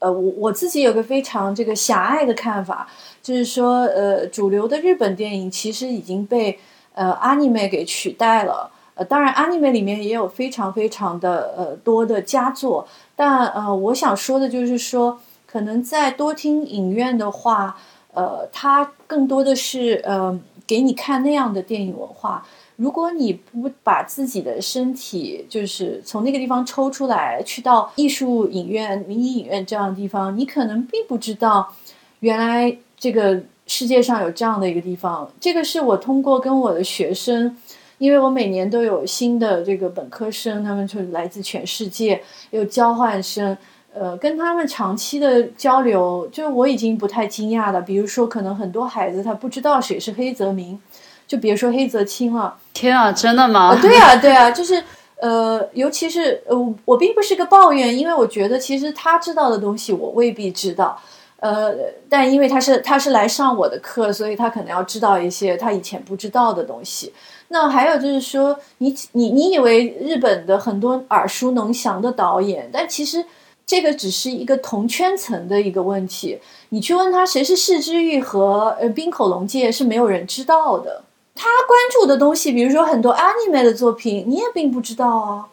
[0.00, 2.88] 呃我我自己有个非常这个狭隘的看法，
[3.22, 6.58] 就是说呃主流的日本电影其实已经被。
[6.94, 8.70] 呃，anime 给取代了。
[8.94, 12.86] 呃，当然，anime 里面也有非常非常的呃多的佳作。
[13.16, 17.76] 但呃，我想说的就是说，可能在多听影院的话，
[18.12, 22.46] 呃，它更多的是呃给你看那样的电影文化。
[22.76, 31.74] 如果你不把自己的身体就是从那个地方抽出来，去到艺术影院、迷你影院这样的地方，你可能并不知道
[32.20, 33.42] 原来这个。
[33.66, 37.56] 世界上有这样的一个地方，这个是我通过跟我的学生，
[37.98, 43.56] 因为我每年都有新的这个本科生，他们就来自全世界，有交换生，
[43.94, 47.80] 呃，跟他们长期的交流，就是我已经不太惊讶了。
[47.80, 50.78] 比如说，可能很多孩子他不知道谁是黑泽明，
[51.26, 52.54] 就别说黑泽清了。
[52.74, 53.74] 天啊，真的吗？
[53.80, 54.82] 对啊，对啊，就是
[55.20, 61.00] 呃，尤其是呃，我并不是个抱怨，因为我觉得其实他知道的东西，我未必知道。
[61.44, 61.74] 呃，
[62.08, 67.12] 但因为他是他是来上我的课，所以他可能要知道一些他以前不知道的东西。
[67.48, 73.22] 那还有就是说，你你你以为日本的很多耳熟能详的导演，但其实
[73.66, 76.38] 这个只是一个同圈层的一个问题。
[76.70, 81.04] 你去问他谁是市之玉和呃滨口龙介，是没有人知道的。
[81.34, 85.48] 他关注的东西，比如说很多 anime 的作品，你也并不知道啊。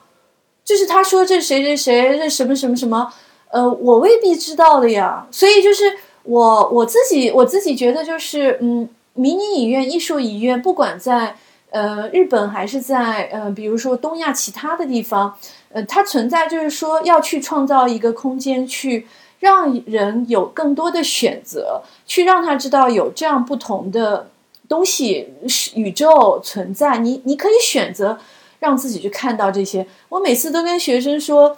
[0.64, 3.12] 就是他说这谁谁谁，这什么什么什么。
[3.52, 5.84] 呃，我未必知道的呀，所以就是
[6.24, 11.36] 我我自己我自己觉得就是，嗯，迷你影院、艺术影院，不管在
[11.70, 15.38] 呃，日本还是在呃，比如说东亚其他的地方，
[15.72, 19.08] 呃，它存在就是说要去创造一个空间，去
[19.40, 24.30] 让人有更多的选择，去让他知道有这样不同的
[24.68, 25.34] 东西
[25.74, 28.20] 宇宙存在，你你可以选择
[28.60, 29.88] 让自己去看到这些。
[30.10, 31.58] 我每次都跟学生说，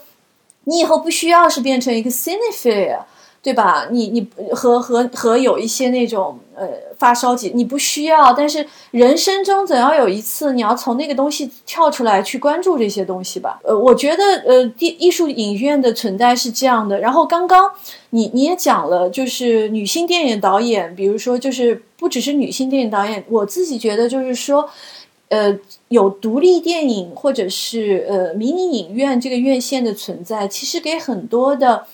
[0.66, 3.00] 你以后不需要是变成一个 cinephile。
[3.44, 3.90] 对吧？
[3.92, 6.66] 你你和和和有一些那种呃
[6.98, 13.60] 发烧级，你不需要，但是人生中总要有一次，你要从那个东西跳出来去关注这些东西吧。
[13.66, 17.02] 呃，我觉得呃，艺艺术影院的存在是这样的。
[17.02, 17.70] 然后刚刚
[18.12, 24.70] 你你也讲了，就是女性电影导演，比如说就是不只是女性电影导演，我自己觉得就是说，
[25.28, 25.54] 呃，
[25.94, 31.86] 有独立电影或者是呃迷你影院这个院线的存在，其实给很多的。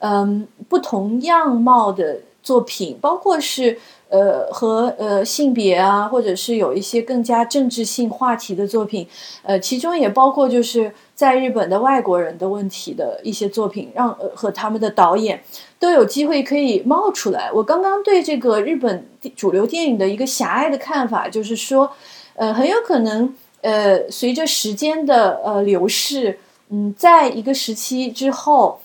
[0.00, 3.76] 嗯，不同样貌的作品，包括是
[4.08, 9.04] 呃和呃性别啊，或者是有一些更加政治性话题的作品，
[9.42, 15.42] 呃，其中也包括就是在日本的外国人的问题的一些作品，让呃和他们的导演
[15.80, 17.50] 都有机会可以冒出来。
[17.52, 19.04] 我刚刚对这个日本
[19.34, 21.90] 主流电影的一个狭隘的看法，就是说，
[22.36, 26.38] 呃，很有可能呃随着时间的呃流逝，
[26.70, 28.80] 嗯，在一个时期之后。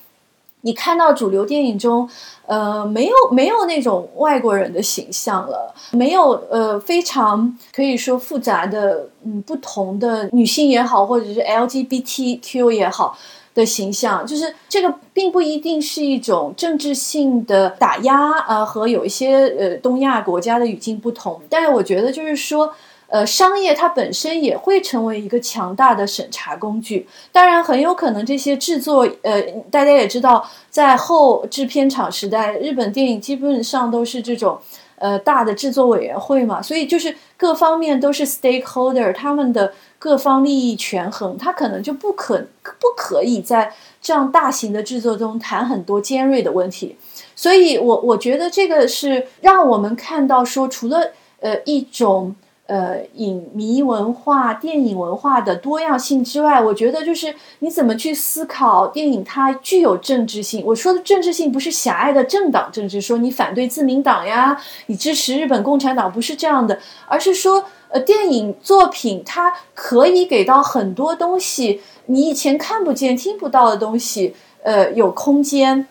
[0.66, 2.10] 你看到主流电影中，
[2.46, 13.18] 呃，没有没有那种外国人的形象了，没有呃非常可以说复杂的嗯不同的女性也好，或者是 LGBTQ 也好
[13.54, 22.74] 的形象，就是这个并不一定是一种政治性的打压啊，和有一些呃东亚国家的语境不同，但是我觉得就是说。
[23.14, 27.08] 呃，商业它本身也会成为一个强大的审查工具。
[27.32, 29.40] 当然，很有可能这些制作，呃，
[29.70, 34.58] 大家也知道，在后制片厂时代，日本电影基本上都是这种，
[34.96, 42.40] 呃，大的制作委员会嘛，所以就是各方面都是 stakeholder，他们的各方利益权衡，他可能就不可
[42.80, 46.98] 不可以在这样大型的制作中谈很多尖锐的问题。
[47.36, 51.12] 所以我我觉得这个是让我们看到说，除了
[51.42, 52.36] 呃一种。
[52.66, 60.64] 呃，影迷文化、电影文化的多样性之外，我觉得就是你怎么去思考电影，它具有政治性。
[60.66, 74.34] 我说的政治性不是狭隘的政党政治，说你反对自民党呀，你支持日本共产党，不是这样的，而是说，呃，电影作品它可以给到很多东西，你以前看不见、听不到的东西，
[74.64, 75.86] 呃，有空间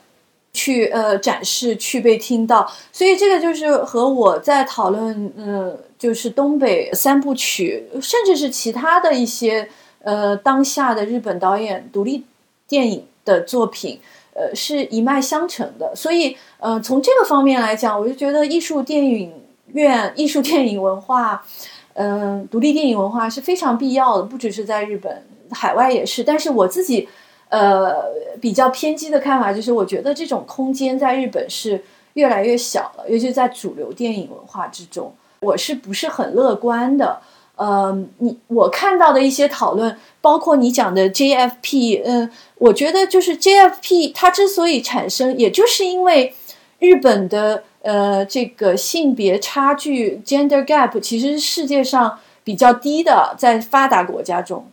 [0.53, 2.71] 去呃展示、去被听到。
[2.93, 5.79] 所以这个就是和我在讨论，嗯。
[6.03, 9.69] 就是东北三部曲，甚至是其他的一些
[10.03, 12.25] 呃当下的日本导演独立
[12.67, 14.01] 电影的作品，
[14.35, 15.95] 呃是一脉相承的。
[15.95, 19.33] 所以，呃从这个方面来讲，我就觉得艺术电影
[19.75, 21.47] 院、艺术电影文化，
[21.95, 26.25] 嗯，独立电影文化是非常必要的，不只是在日本，海外也是。
[26.25, 27.09] 但是我自己
[27.53, 28.07] 呃
[28.41, 31.85] 比较偏激的看法就是，我觉得这种空间在日本是
[32.15, 35.13] 越来越小了，尤其在主流电影文化之中。
[35.41, 37.21] 我是不是很乐观的？
[37.57, 46.35] 呃，你我看到的一些讨论，包括你讲的 JFP，嗯，我觉得就是 JFP 它之所以产生，也就是因为
[46.79, 54.65] 日本的呃这个性别差距 gender gap 其实是世界上比较低的，在发达国家中，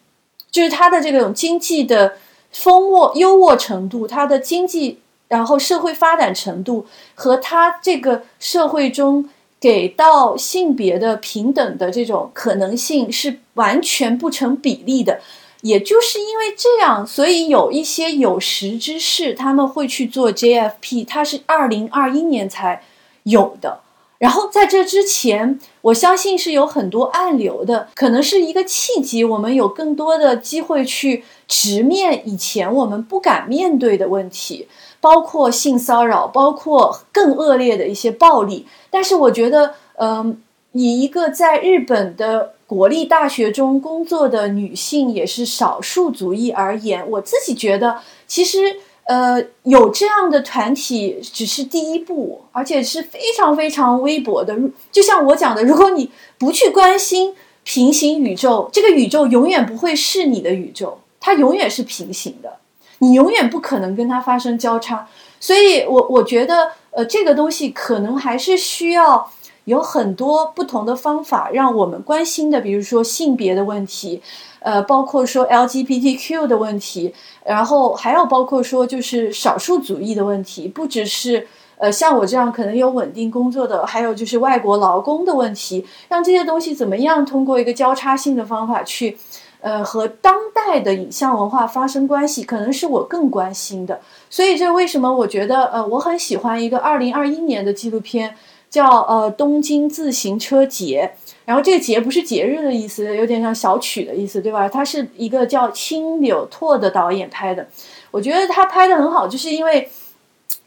[0.50, 2.14] 就是它的这种经济的
[2.52, 6.86] 丰沃优渥程度，它的经济然后社会发展程度
[7.16, 9.30] 和它这个社会中。
[9.62, 15.20] 给到性别的平等的这种可能性是完全不成比例的，
[15.60, 22.82] 也就是因为这样，所以有一些有识之士他们会去做 JFP，它是二零二一年才
[23.24, 23.82] 有的。
[24.18, 34.68] 然后在这之前，我相信是有很多暗流的，可能是一个契机，我们有更多的机会去直面以前我们不敢面对的问题。
[35.02, 38.68] 包括性骚扰，包括更恶劣的一些暴力。
[38.90, 40.42] 但是我觉得，嗯，
[40.74, 48.76] 以一个在日本的国立大学中工作的女性，也是少数族裔而言，我自己觉得，其实，
[49.10, 54.56] 呃，有这样的团体只是第一步，而且是非常非常微薄的。
[54.92, 57.34] 就像我讲的，如果你不去关心
[57.64, 62.58] 平行宇宙，这个宇宙永远不会是你的宇宙，它永远是平行的。
[63.00, 65.08] 你永远不可能跟它发生交叉，
[65.40, 69.32] 所以我我觉得，呃，这个东西可能还是需要
[69.66, 74.22] 有很多不同的方法，让我们关心的，比如说性别的问题，
[74.60, 77.14] 呃，包括说 LGBTQ 的问题，
[77.46, 81.48] 然后还有包括说就是少数主义的问题，不只是
[81.78, 89.18] 呃，像我这样可能有稳定工作的，还有就是外国劳工的问题，让这些东西怎么样通过一个交叉性的方法去，
[89.62, 94.02] 呃，和当代的影像文化发生关系，可能是我更关心的。
[94.30, 98.36] 所以这为什么我觉得，呃，我很喜欢一个二零二一年的纪录片，
[98.70, 101.14] 叫呃东京自行车节。
[101.50, 104.70] 然后这个节不是节日的意思，有点像小曲的意思，对吧？
[104.70, 107.68] 它是一个叫青柳拓的导演拍的，
[108.12, 109.90] 我觉得他拍的很好，就是因为。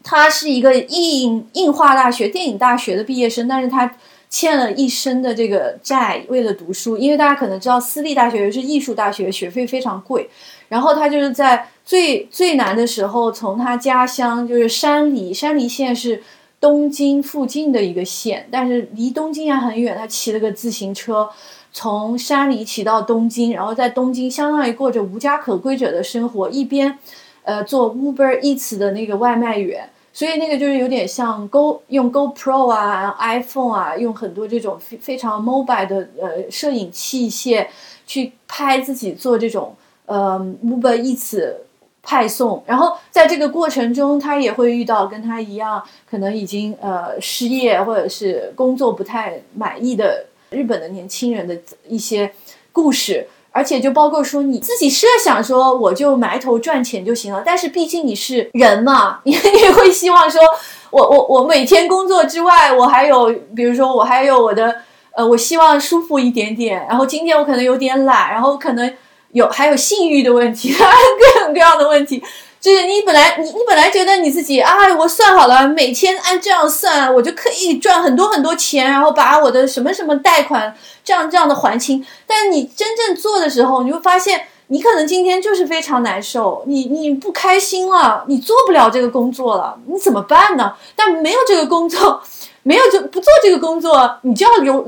[0.05, 3.89] 他是一个印印化大学电影大学的毕业生，但是他
[4.29, 6.97] 欠了一身的这个债，为了读书。
[6.97, 10.29] 因为大家可能知道，私立大学是艺术大学，学费非常贵。
[10.67, 16.21] 然后他就是在最最难的时候，从他家乡就是山梨，山梨县是
[16.63, 19.97] 东京附近的一个县，但是离东京还很远。
[19.97, 21.29] 他骑了个自行车，
[21.73, 26.97] 从山里骑到东京，然后在东京相当于过着无家可归者的生活，一边
[27.43, 29.89] 呃做 Uber Eats 的那个外卖员。
[30.13, 37.67] 所以那个就是有点像 Go 用 GoPro 啊、iPhone 啊，用很多这种非非常 mobile 的呃摄影器械
[38.07, 41.55] 去拍自己做这种呃 Uber Eats
[42.03, 42.61] 派送。
[42.67, 52.31] 然后在这个过程中，他也会遇到跟他一样可能已经呃失业或者是工作不太满意的日本的年轻人的一些
[52.71, 53.27] 故事。
[53.55, 60.41] 而且就包括说你自己设想说我就埋头赚钱就行了，但是毕竟你是人嘛， 你也会希望说，
[60.89, 64.77] 我我我每天工作之外，我还有比如说我还有我的
[65.11, 66.83] 呃，我希望舒服一点点。
[66.89, 68.91] 然后今天我可能有点懒，然后可能
[69.33, 72.23] 有还有性欲的问题， 各种各样的问题。
[72.61, 80.73] 就是你本来你你本来觉得你自己啊，我算好了，每天按这样算，我就可以赚很多很多钱，然后把我的什么什么贷款
[81.03, 82.05] 这样这样的还清。
[82.25, 90.73] 但你真正做的时候，你会发现，你可能今天就是非常难受，你你不开心了，你做不了这个工作了，你怎么办呢？
[90.95, 92.23] 但没有这个工作，
[92.61, 94.81] 没有就不做这个工作，你就要流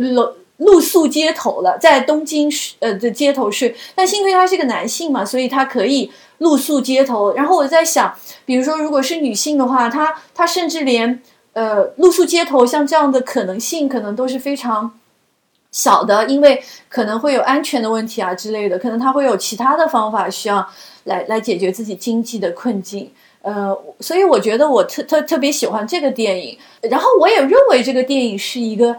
[0.58, 2.50] 露宿街头了，在东京
[2.80, 3.76] 呃的街头睡。
[3.96, 6.12] 但幸亏他是个男性嘛，所以他可以。
[6.40, 11.22] 露宿街头，然后我在想，比如说，如果是女性的话，她她甚至连
[11.54, 15.00] 呃露宿街头像这样的可能性，可能都是非常
[15.72, 20.68] 小的，因为可能会有安全的问题啊之类的，可能她会有其他的方法需要
[21.06, 23.10] 来来解决自己经济的困境。
[23.42, 28.94] 呃，所以我觉得我特特特别喜欢这个电影，然后我也认为这个电影是一个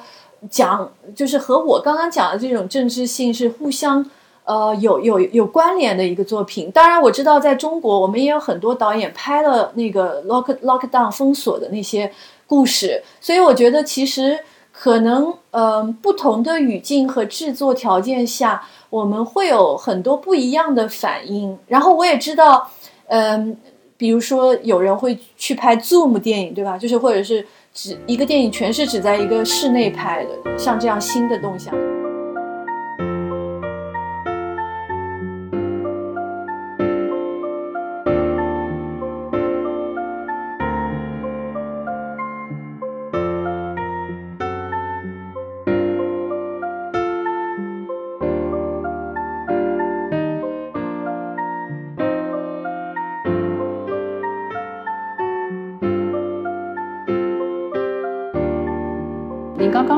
[0.50, 4.04] 讲，就是和我刚刚讲的这种政治性是互相。
[4.48, 6.70] 呃，有有有关联的一个作品。
[6.70, 12.12] 当然，我知道在中国，我们也有很多导演拍了那个 lock lockdown 封锁的那些
[12.46, 13.02] 故事。
[13.20, 14.38] 所以，我觉得其实
[14.70, 21.58] 可能，嗯，不同的语境和制作条件下，我们会有很多不一样的反应。
[21.66, 22.70] 然后，我也知道，
[23.08, 23.56] 嗯，
[23.96, 26.78] 比如说有人会去拍 zoom 电影，对吧？
[26.78, 27.44] 就是或者是
[27.76, 31.74] 只一个电影全是只在一个室内拍的，像这样新的动向。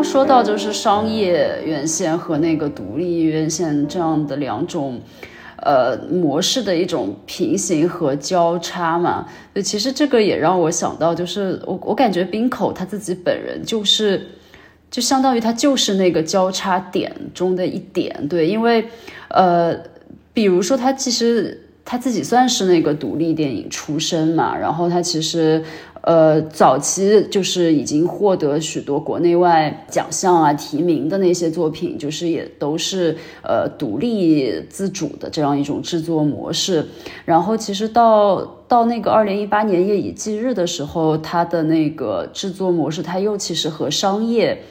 [0.09, 4.99] 说到就是商业院线和那个独立院线这样的两种，
[5.63, 9.27] 呃模式的一种平行和交叉嘛。
[9.53, 14.27] 对，其实这个也让我想到，就是我我感觉冰口他自己本人就是，
[14.91, 18.27] 就相当于他就是那个交叉点中的一点。
[18.29, 18.87] 对，因为
[19.29, 19.77] 呃，
[20.33, 25.63] 比如说他其实他自己算是那个独立电影出身嘛，然后他其实。
[26.03, 36.87] 呃，早期就是已经获得许多国内外奖项啊、提名的那些作品，就是也都是呃独立自主的这样一种制作模式。
[37.25, 44.63] 然后，其实到到那个二零一八年《夜以继日》的时候，它的那个制作模式，它又其实和商业。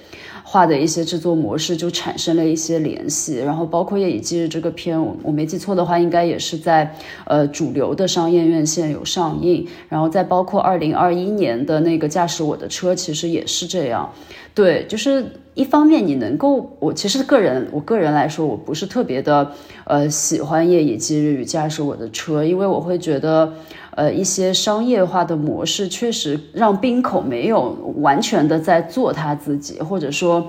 [0.49, 6.89] 画的一些制作模式就产生了一些联系，然后包括《夜以继日》这个片，我我没记错的话，应该也是在
[7.25, 14.09] 呃主流的商业院线有上映，然后再包括二零二一年的那个《驾驶我的车》，其实也是这样。
[14.55, 15.25] 对，就是
[15.57, 19.51] 一方面你能够，我其实个人我个人来说，我不是特别的
[19.85, 23.51] 呃喜欢《夜以继日》与《驾驶我的车》，因为我会觉得。
[23.97, 30.47] 呃，一些商业化的模式确实让冰口没有完全的在做他自己，或者说，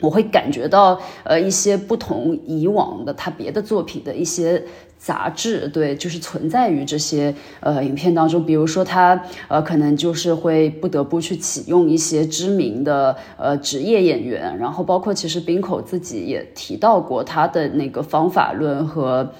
[0.00, 4.62] 我会感觉到呃一些不同以往的他别的作品的一些。
[4.98, 8.44] 杂志对，就是存在于这些呃影片当中。
[8.44, 19.30] 比如说，他呃可能就是会不得不去启用一些知名的呃职业演员，然后包括其实冰口自己也提到过他的那个方法论和。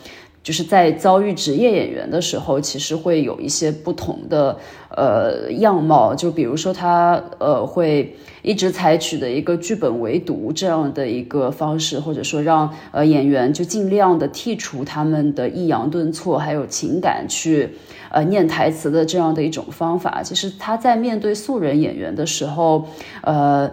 [0.47, 4.57] 就是在遭遇职业演员的时候，其实会有一些不同的
[4.90, 6.14] 呃样貌。
[6.14, 17.70] 就比如说，他呃会一直采取的一个剧本围读这样的一个方式，或者说让呃演员就尽量的剔除他们的抑扬顿挫，还有情感去
[18.12, 20.22] 呃念台词的这样的一种方法。
[20.22, 22.86] 其实他在面对素人演员的时候，
[23.22, 23.68] 呃，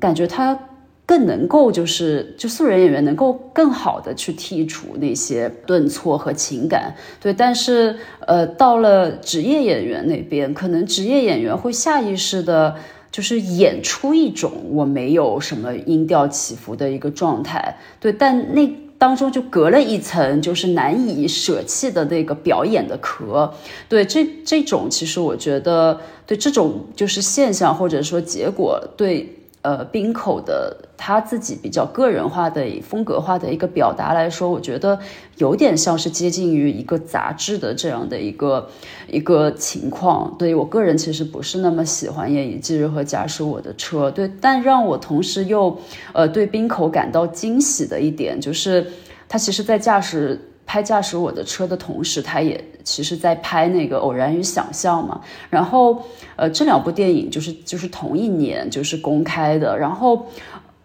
[0.00, 0.58] 感觉他。
[1.06, 7.32] 更能够就是就素人演员能够更好的去剔除那些顿挫和情感，对。
[7.32, 7.96] 但是
[8.26, 12.74] 呃，到了职业演员那边，可能职业演员会下意识的，
[13.12, 18.12] 就是演出一种我没有什么音调起伏的一个状态，对。
[18.12, 23.54] 但那当中就隔了一层，就是难以舍弃的那个表演的壳，
[23.88, 24.04] 对。
[24.04, 29.32] 这这种其实我觉得，对这种就是现象或者说结果，对。
[29.66, 34.96] 呃，冰口的他自己比较个人化的风格化的一个表达来说，我觉得
[35.38, 38.68] 有点像是接近于一个杂志的这样的一个
[39.08, 40.32] 一个情况。
[40.38, 45.76] 对我个人其实不是那么喜欢《夜以继日》和《驾驶我的车》，对，但让我同时又
[46.12, 48.86] 呃对冰口感到惊喜的一点就是，
[49.28, 50.40] 他其实在驾驶。
[50.66, 55.20] 拍驾驶我的车的同时，他也其实在拍那个《偶然与想象》嘛。
[55.48, 56.02] 然后，
[56.34, 59.78] 呃，这两部电影就是就是同一年就是公开的。
[59.78, 60.16] 然后，《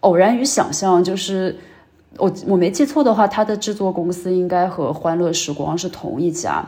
[0.00, 1.58] 偶然与想象》就是
[2.16, 6.64] 我我没记错的话，它的制作公司应该和欢乐时光是同一家。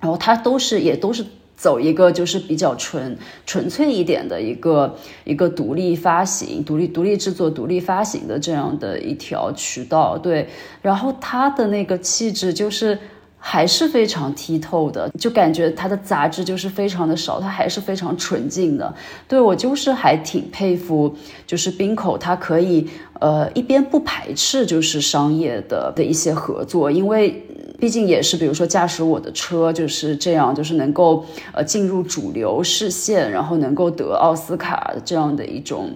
[0.00, 1.24] 然后，它都是也都是。
[1.60, 10.48] 走一个就是比较纯纯粹一点的一个一个独立发行、独立独立制作、独立发行的这样的一条渠道，对。
[10.80, 12.98] 然后他的那个气质就是
[13.36, 18.94] 还是非常剔透的，就感觉他的杂质就是非常的少，他还是非常纯净的。
[19.28, 21.14] 对我就是还挺佩服，
[21.46, 22.88] 就是冰口他可以
[23.20, 27.44] 呃一边不排斥就是商业的的一些合作，因为。
[27.80, 35.90] 毕竟也是，比如说驾驶我的车就是这样，就是能够呃进入主流视线，然后能够得奥斯卡这样的一种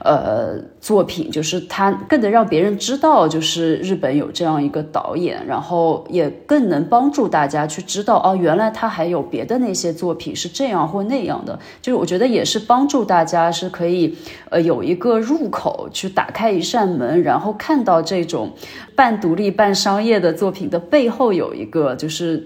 [0.00, 14.14] 呃作品，就是它更能让别人知道，就是日本有这样一个导演，然后也更能帮助大家去知道哦，原来他还有别的那些作品是这样或那样的，就是我觉得也是帮助大家是可以
[14.50, 18.50] 呃有一个入口去打开一扇门，然后看到这种
[18.94, 21.30] 半独立半商业的作品的背后。
[21.30, 22.44] 有一个就是，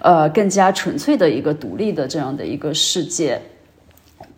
[0.00, 3.40] 呃，更加纯粹的一个独立的这样的一个世界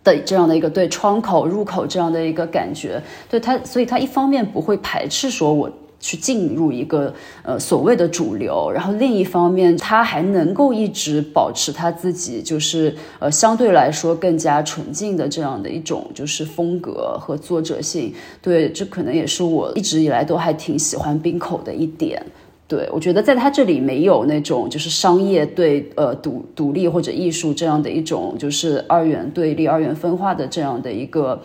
[0.03, 5.69] 的这样的一个对窗口入口这样的一个感觉，对他，所以他一方面不会排斥说我
[5.99, 22.25] 去进入一个呃所谓的主流，然后另一方面他还能够一直保持他自己就是呃相对来说更加纯净的这样的一种就是风格和作者性，对，这可能也是我一直以来都还挺喜欢冰口的一点。
[22.69, 31.41] 对，我觉得在他这里没有那种就是商业对呃独独立或者艺术这样的一种就是二元对立、二元分化的这样的一个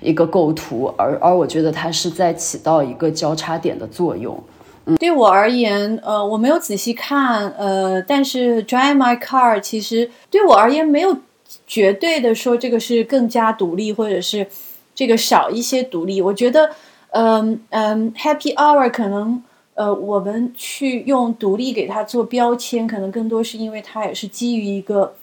[0.00, 4.40] 一个构图，而而我觉得它是在起到一个交叉点的作用。
[4.84, 11.16] 嗯，对我而言，呃，我没有仔细看，呃，但是 Drive My Car 其实对我而言没有
[11.66, 14.46] 绝对的说这个是更加独立，或者是
[14.94, 16.22] 这个少一些独立。
[16.22, 16.70] 我觉得，
[17.10, 19.42] 嗯嗯，Happy Hour 可能。
[19.78, 25.14] 呃，我们去用独立给它做标签，可能更多是因为它也是基于一个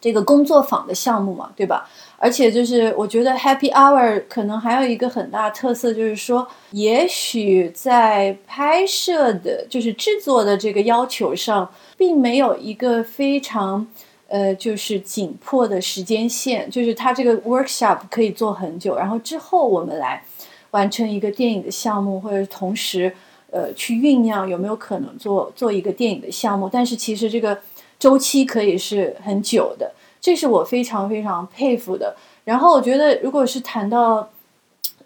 [0.00, 1.86] 这个工作坊的项目嘛，对吧？
[2.16, 13.86] 而且就是我觉得 Happy Hour 可能还有一个很大特色，就是说，也许在拍摄的，就是制作的这个要求上，并没有一个非常
[14.28, 20.24] 呃，就是紧迫的时间线，就是它这个 workshop 可以做很久，然后之后我们来
[20.70, 23.14] 完成一个电影的项目，或者同时。
[23.52, 27.58] 呃，去酝酿有没有可能做做一个电影的项目，但是其实这个
[27.98, 32.16] 周期可以是很久的，这是我非常非常佩服的。
[32.44, 34.28] 然后我觉得，如果是谈到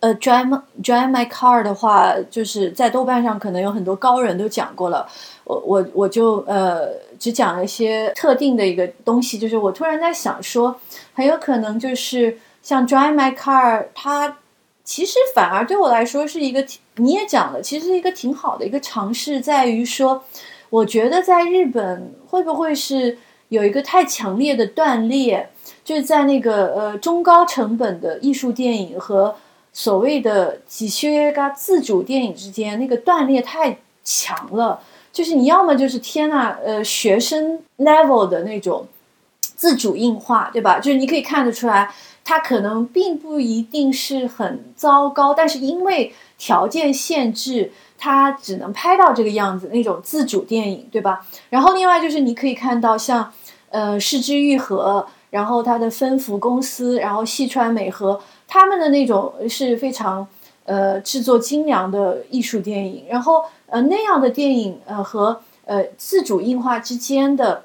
[0.01, 0.49] 呃，drive
[0.83, 5.07] drive my car 的话，就是在豆瓣上可能有很多高人都讲过了，
[5.45, 6.89] 我我我就呃
[7.19, 10.79] 只讲了一些特定的一个东西，就是我突然在想说，
[11.13, 14.39] 很有可能就是像 drive my car 它。
[14.85, 16.65] 其实反而对我来说是一个，
[16.97, 20.23] 你也讲了，其实一个挺好的一个尝试，在于说，
[20.71, 23.19] 我觉得在日本会不会是
[23.49, 25.49] 有一个太强烈的断裂，
[25.85, 29.37] 就是在那个呃中高成本的艺术电影和
[29.73, 34.81] 所谓的几学个自主电影之间那个断裂太强了，
[35.13, 38.87] 就是你要么就是天呐，呃，学生 level 的那种
[39.57, 40.79] 自主硬化，对吧？
[40.79, 41.91] 就是你可以看得出来，
[42.25, 47.73] 它可能并不一定是很糟糕，但是因为条件限制。
[47.99, 51.27] 它只能拍到这个样子，那种自主电影，对吧？
[51.49, 53.33] 然后另外就是你可以看到像，
[53.71, 60.29] 呃，市之愈合，然后它的分福公司，然后细川美和他们的那种是非常，
[60.65, 63.07] 呃，制作精良的艺术电影。
[63.09, 67.65] 然后呃那样的电影，呃和呃自主映画之间的，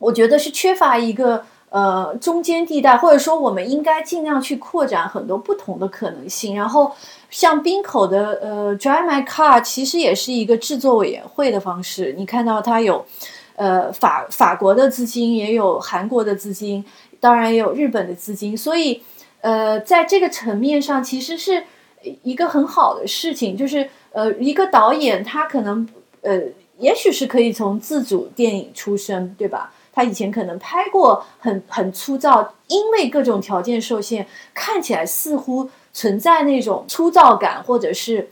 [0.00, 6.90] 我觉得是缺乏一个呃中间地带，或者说我们应该尽量去扩展很多不同的可能性，然后。
[7.32, 12.12] 像冰口的呃，Drive My Car 其实也是一个制作委员会的方式。
[12.18, 13.06] 你看到它有，
[13.54, 16.84] 呃，法法国的资金，也有韩国的资金，
[17.20, 18.56] 当然也有日本的资金。
[18.58, 19.00] 所以，
[19.42, 21.62] 呃，在这个层面上，其实是
[22.24, 23.56] 一个很好的事情。
[23.56, 25.88] 就是呃，一个导演他可能
[26.22, 26.42] 呃，
[26.80, 29.72] 也许是可以从自主电影出身，对吧？
[29.92, 35.70] 他以前可能拍过很很粗糙，因为各种条件受限，看起来似乎。
[35.92, 38.30] 存在那种粗糙感，或者是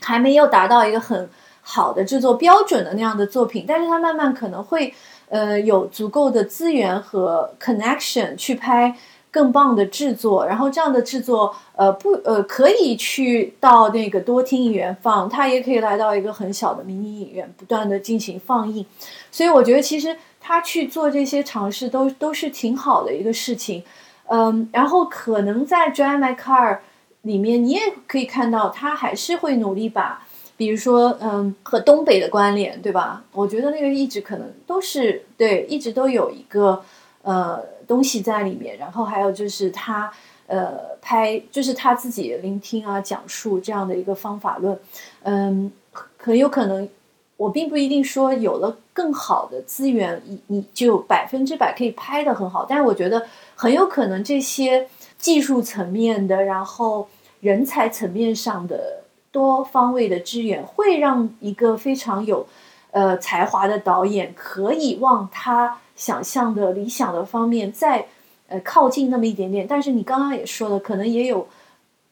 [0.00, 1.28] 还没有达到一个很
[1.60, 4.94] 好的制作标准的那样的作品，但是他慢慢可能会
[5.28, 8.96] 呃有足够的资源和 connection 去拍
[9.30, 18.86] 更棒的制作，然后这样的制作呃不呃可以去到那个多厅影院放，它也可以来到一个很小的迷你影院不断的进行放映，
[19.30, 20.16] 所以我觉得其实
[20.46, 23.82] 他去做这些尝试都都是挺好的一个事情。
[24.28, 26.74] 嗯，然后可能在《Drive My Car》
[27.22, 30.22] 里面，你也可以看到他还是会努力把，
[30.56, 33.24] 比如说，嗯，和东北的关联，对吧？
[33.32, 36.80] 我觉得那个一直可能都是对，一直都有一个
[37.22, 38.78] 呃东西在里面。
[38.78, 40.12] 然后还有就是他
[40.46, 44.78] 呃拍，就是他自己聆听啊、讲述这样的一个方法论，
[45.24, 45.72] 嗯，
[46.16, 46.88] 很有可能。
[47.36, 52.64] 我并不一定说有了更好的资源，你你就百分之百可以拍的很好。
[52.68, 57.08] 但是我觉得很有可能这些技术层面的，然后
[57.40, 62.46] 人才层面上的多方位的支援，会让一个非常有
[62.90, 68.06] 呃才华的导演可以往他想象的理想的方面再
[68.48, 69.66] 呃靠近那么一点点。
[69.68, 71.46] 但是你刚刚也说了，可能也有。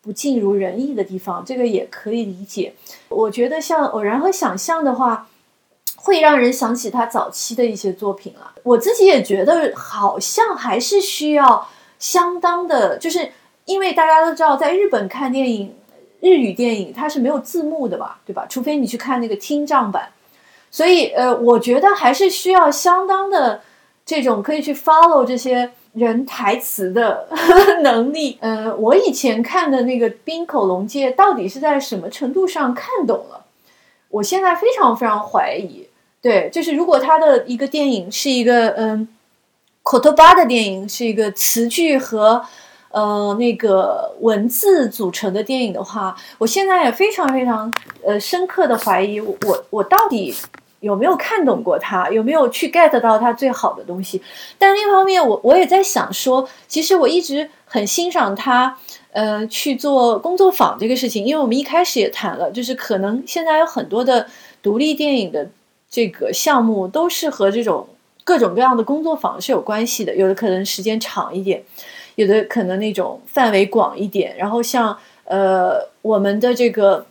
[0.04, 2.74] 不尽如人意的地方，这个也可以理解。
[3.08, 5.26] 我觉得像偶然和想象的话，
[5.96, 8.52] 会让人想起他早期的一些作品了。
[8.62, 11.66] 我自己也觉得，好像还是需要
[11.98, 13.30] 相当的，就是
[13.64, 15.74] 因为大家都知道，在日本看电影，
[16.20, 18.44] 日语电影它是没有字幕的吧，对吧？
[18.46, 20.10] 除非你去看那个听障版。
[20.70, 23.62] 所以，呃，我觉得还是需要相当的
[24.04, 25.72] 这种可以去 follow 这些。
[25.94, 27.28] 人台词的
[27.82, 33.44] 能力，呃，我以前看的那个冰口龙介到底是在什么程度上看懂了？
[34.10, 35.86] 我现在非常非常怀疑。
[36.20, 39.06] 对，就是如果他的一个电影是一个嗯，
[39.82, 42.44] 口头巴的电影，是一个词句和
[42.90, 47.72] 呃那个文字组成的电影的话，我现在也非常非常
[48.04, 50.34] 呃深刻的怀疑我我到底。
[50.84, 52.10] 有没有看懂过他？
[52.10, 54.20] 有没有去 get 到他最好的东西？
[54.58, 58.76] 但另一方面，我我也在想说，其实我一直很欣赏他，
[59.12, 61.24] 呃，去做工作坊这个事情。
[61.24, 64.26] 因为我们一开始也谈了，就是可能现在有很多的
[64.62, 65.48] 独立电影的
[65.88, 67.88] 这个项目都是和这种
[68.22, 70.14] 各种各样的工作坊是有关系的。
[70.14, 71.64] 有的可能时间长一点，
[72.16, 74.36] 有的可能那种范围广一点。
[74.36, 77.06] 然后像呃我们的这个。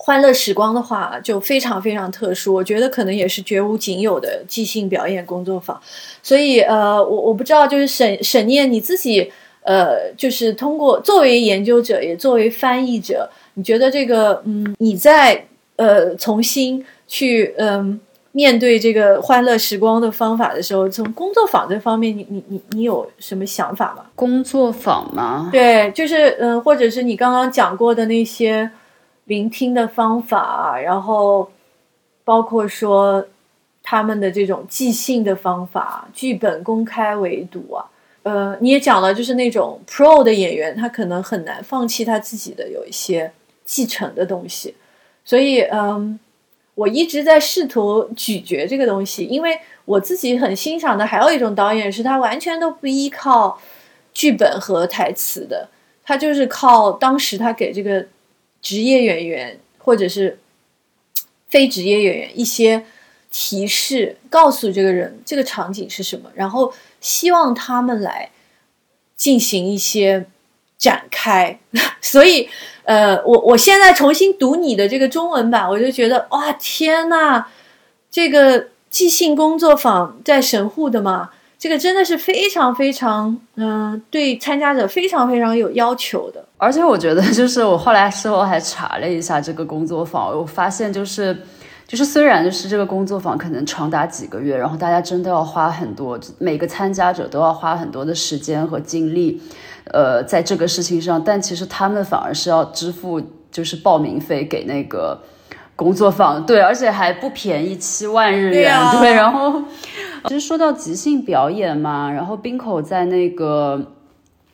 [0.00, 5.78] 欢乐时光的话就非常非常特殊，我觉得可能也是绝无仅有的即兴表演工作坊。
[6.22, 9.30] 所以呃，我我不知道，就是沈沈念你自己
[9.62, 15.44] 呃，就是通过作为研究者，也作为翻译者，你觉得这个嗯，你在
[15.74, 17.98] 呃重新去嗯
[18.30, 24.04] 面对这个欢乐时光的方法的时候，从工作坊这方面，你你你你有什么想法吗？
[24.14, 25.50] 工作坊吗？
[25.52, 28.70] 对，就是嗯，或者是你刚刚讲过的那些。
[29.28, 31.50] 聆听的方法，然后
[32.24, 33.26] 包括说
[33.82, 37.84] 他们的这种即兴的方法，剧本公开围读啊，
[38.22, 43.30] 呃，你也讲了，就是那种 pro 的演员，他可能很难放弃他自己的有一些
[43.66, 44.74] 继承的东西，
[45.26, 46.18] 所以，嗯，
[46.74, 53.60] 我一直在试图咀嚼这个东西，因为我自己很欣赏的还有一种导演，是他完全都不依靠
[54.14, 55.68] 剧本和台词的，
[56.02, 58.06] 他就是靠当时他给这个。
[58.68, 60.38] 职业演员或者是
[61.48, 62.84] 非职业演员一些
[63.32, 68.30] 提示，告诉这个人这个场景是什么，然后希望他们来
[69.16, 70.26] 进行一些
[70.76, 71.58] 展开。
[72.02, 72.50] 所以，
[72.82, 77.46] 呃，我我现在重新读你的这个中文版，我就觉得哇，天呐，
[78.10, 86.44] 这个即兴工作坊在神户的嘛，这个真的是非常非常，嗯，对参加者非常非常有要求的。
[86.56, 91.36] 而且我觉得， 就是我后来事后还查了一下这个工作坊，我发现就是。
[91.86, 99.40] 就是虽然就是这个工作坊可能长达几个月，然后大家真的要花很多，每个参加者都要花很多的时间和精力，
[99.86, 103.18] 呃，在这个事情上，但其实他们反而是要支付
[103.50, 105.18] 就是报名费给那个
[105.78, 109.14] 工作坊，对，而且还不便宜，七万日元，对。
[109.14, 109.62] 然后
[110.26, 113.80] 其实说到即兴表演嘛，然后冰口在那个。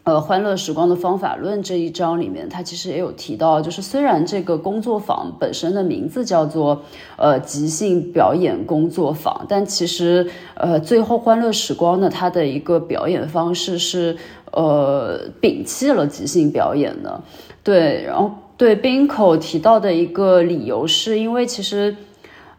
[0.06, 6.82] 呃，欢乐时光的方法论这一章里面，他其实也有提到，就是虽然这个工作坊本身的名字叫做
[7.16, 14.14] 呃即兴表演工作坊，但其实呃最后欢乐时光呢，它的一个表演方式是
[14.52, 17.18] 呃摒弃了即兴表演的。
[17.62, 21.96] 对，然后对冰口提到的一个理由是因为其实。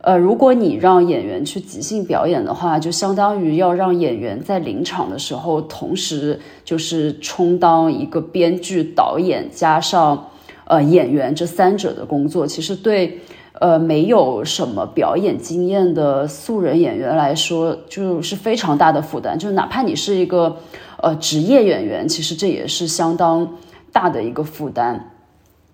[0.08, 10.28] 呃，如果你让演员去即兴表演的话，就相当于要让演员在临场的时候，同时就是充当一个编剧、导演加上
[10.66, 12.46] 呃演员这三者的工作。
[12.46, 13.20] 其实对
[13.54, 19.39] 呃没有什么表演经验的素人演员来说，就是非常大的负担。
[19.39, 20.58] 就哪怕你是一个
[21.02, 23.56] 呃职业演员，其实这也是相当
[23.91, 25.14] 大的一个负担。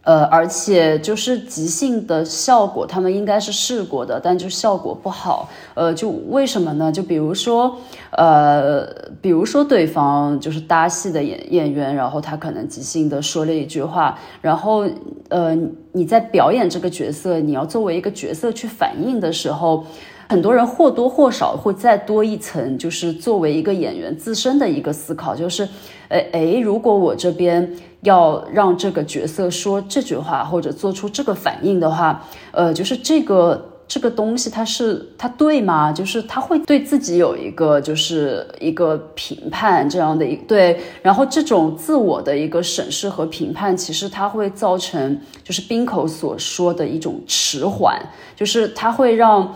[0.03, 5.49] 呃，而且就是即兴的效果，他们应该是试过的，但就效果不好。
[5.75, 6.91] 呃，就为什么呢？
[6.91, 7.77] 就比如说，
[8.11, 8.85] 呃，
[9.21, 14.85] 比如说对方就是搭戏的演演员，然后他可能即兴的说了一句话，然后
[15.29, 15.55] 呃，
[15.91, 19.85] 你在表演这个角色，你要作为一个角色去反应的时候。
[20.29, 25.67] 很多人或多或少会再多一层，就是作为一个演员自身的一个思考，就是，
[26.07, 27.69] 诶诶，如果我这边
[28.01, 35.91] 要让这个角色说这句话或者做出这个反应的话，呃，就是这个这个东西它是它对吗？
[35.91, 48.01] 就是他会对自己有一个就是一个评判这样的一对，然后这种自我的一个审视和评判，其实它会造成就是冰口所说的一种迟缓，
[48.35, 49.55] 就是它会让。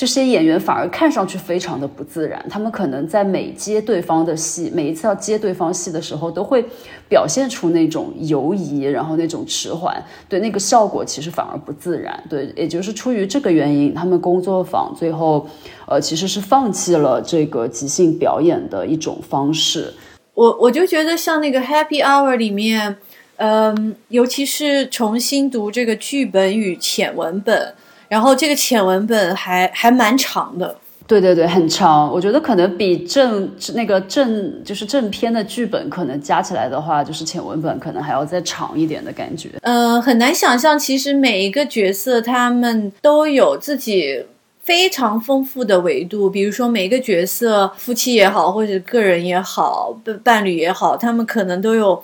[0.00, 6.64] 这些演员反而看上去非常的不自然，他们可能在每接对方的戏，每一次要接对方戏的时候，都会
[7.06, 12.18] 表现出那种犹疑，然后那种迟缓，对那个效果其实反而不自然。
[12.30, 15.46] 对，也就是出于这个原因，他们工作坊最后，
[15.86, 19.92] 呃，其实是放弃了这个即兴表演的一种方式。
[20.32, 22.96] 我我就觉得像那个 Happy Hour 里面，
[23.36, 27.74] 嗯，尤其是重新读这个剧本与浅文本。
[28.10, 32.12] 然后这个浅文本还还蛮长的，对对对，很长。
[32.12, 39.50] 我觉得可能比正那个正就是正片的剧本可能加起来的话，就是浅文本可能还要再长一点的感觉。
[39.62, 44.24] 嗯，很难想象，其实每一个角色他们都有自己
[44.60, 46.28] 非常丰富的维度。
[46.28, 52.02] 比如说每一个角色，夫妻也好，或者个人也好，伴伴侣也好，他们可能都有。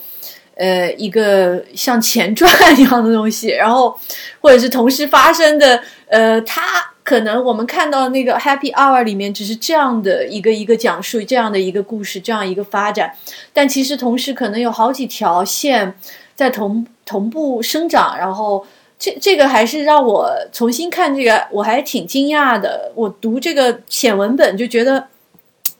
[0.57, 2.51] 呃，一个像前传
[2.81, 3.95] 一样的东西，然后
[4.41, 6.63] 或者是同时发生的，呃，它
[7.03, 13.13] 可能我们看到那个 Happy Hour 里面只是这样的一个一个讲述，这样的一个故事，这样一个发展，
[13.53, 15.95] 但其实同时可能有好几条线
[16.35, 18.67] 在同同步生长，然后
[18.99, 22.91] 这这个还是让我重新看这个，我还挺惊讶的。
[22.95, 25.09] 我读这个浅文本就觉得，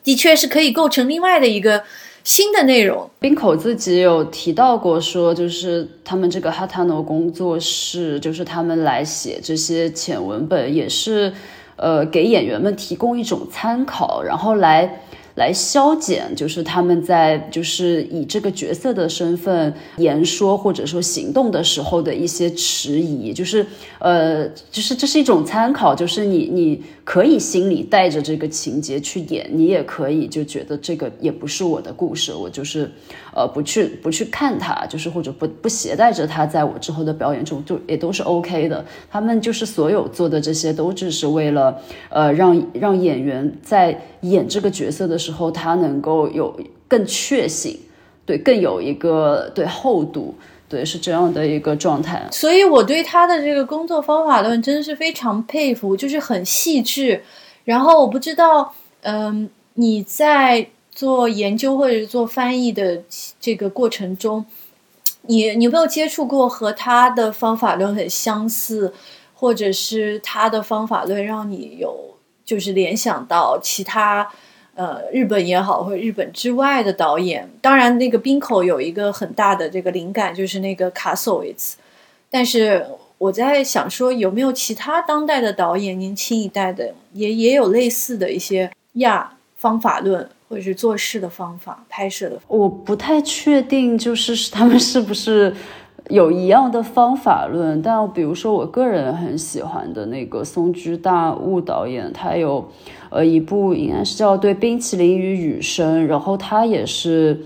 [0.05, 1.83] 的确是可以构成另外的一个。
[2.27, 11.33] 新的内容，冰口自己有提到过，说就是他们这个哈塔诺工作室，就是他们来写这些浅文本，也是，
[11.77, 15.03] 呃，给演员们提供一种参考，然后来。
[15.37, 23.65] 来消减，就是他们在就是以这个角色的身份言说或者说行动的时候的一些迟疑，就是
[23.99, 32.91] 呃，就是这是一种参考，就是你你可以心里带着这个情节去演，你也可以就觉得这个也不是我的故事，我就是
[33.35, 38.83] 呃不去不去看它，就是或者不不携带着它在我之后的表演中，就也都是 OK 的。
[39.11, 41.79] 他们就是所有做的这些都只是为了
[42.09, 45.26] 呃让让演员在演这个角色的时。
[45.27, 46.57] 之后，他能够有
[46.87, 47.81] 更确信，
[48.25, 50.37] 对，更有一个对厚度，
[50.69, 52.23] 对，是这样的一个状态。
[52.31, 57.25] 所以，我对他的这个工作方法论真的是非常佩服，就是很细致。
[57.65, 58.73] 然后，我不知道，
[59.03, 63.03] 嗯，你在做研究或者是做翻译的
[63.41, 64.47] 这个过程中，
[65.23, 68.95] 你你有没有接触过和他的方法论很相似，
[69.35, 72.15] 或者是他的方法论让你有
[72.45, 74.31] 就是联想到其他？
[74.77, 77.49] 呃，日本也好，或者日本之外的导演。
[77.61, 81.79] 当然，那个冰口有一个很大的这个灵感，就是那个卡索维茨。
[82.31, 82.87] 但是
[83.19, 92.39] 我在想说，有没有其他当代的导演，年轻一代的，也也有类似的一些亚方法论，或者是做事的方法、拍摄的？
[92.47, 95.55] 我不太确定，就是他们是不是。
[96.09, 102.69] 有一样的方法论，但比如说我个人很喜欢的那个松居大悟导演，他有
[103.11, 107.41] 呃一部应该是叫《对冰淇淋与雨声》，然后他也是。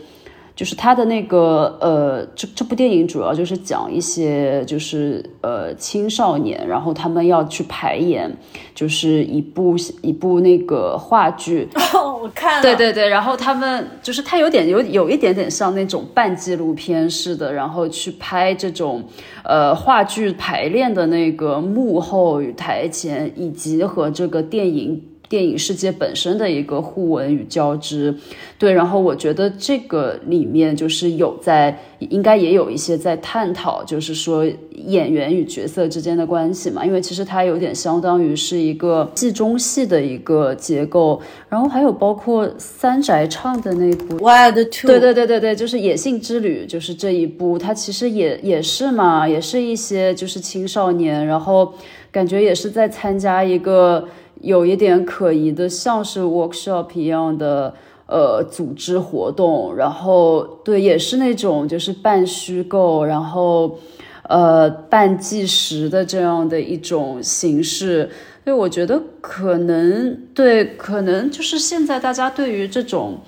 [0.60, 8.30] 就是他的那个呃，这这部电影主要就是讲一些就是呃青少年，然后他们要去排演，
[8.74, 11.66] 就是一部一部那个话剧。
[11.94, 12.60] 哦，我看。
[12.60, 19.02] 对对对，然后他们就是他有点有有一点点像那种半纪录片似的，然后去拍这种
[19.42, 25.02] 呃话剧排练的那个幕后与台前，以及和这个电影。
[25.30, 28.12] 电影世界本身的一个互文与交织，
[28.58, 51.72] 对，然后我觉得这个里面就是有在，应该也有一些在探讨，就是说演员与角色之间的关系嘛，因为其实它有点相当于是一个戏中戏的一个结构，然后还有包括三宅唱的那部 Wild Two，对对对对对，就是野性之旅，就是这一部，它其实也也是嘛，也是一些就是青少年，然后
[52.10, 54.08] 感觉也是在参加一个。
[54.40, 57.74] 有一点可疑的，像是 workshop 一样的，
[58.06, 63.78] 呃，组织活动，然后对，也是那种就是半虚构，然后，
[64.22, 68.10] 呃，半计时的这样的一种形式。
[68.42, 73.18] 所以我觉得可能对，可能就是现在大家对于这种，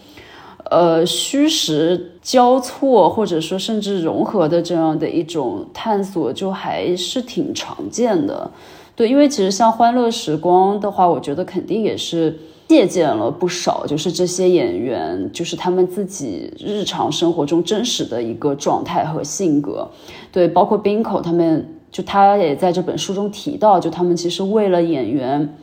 [0.70, 8.50] 呃，虚实交错或者说甚至融合的这样的一种探索，就还是挺常见的。
[8.94, 12.38] 对，因为其实像《欢乐时光》的话，我觉得肯定也是
[12.68, 19.88] 借鉴了不少，就是这些演员，就是他们自己日常生活中真实的一个状态和性格。
[20.30, 25.56] 对，包括冰口他们，就他也在这本书中提到，就他们其实为了演员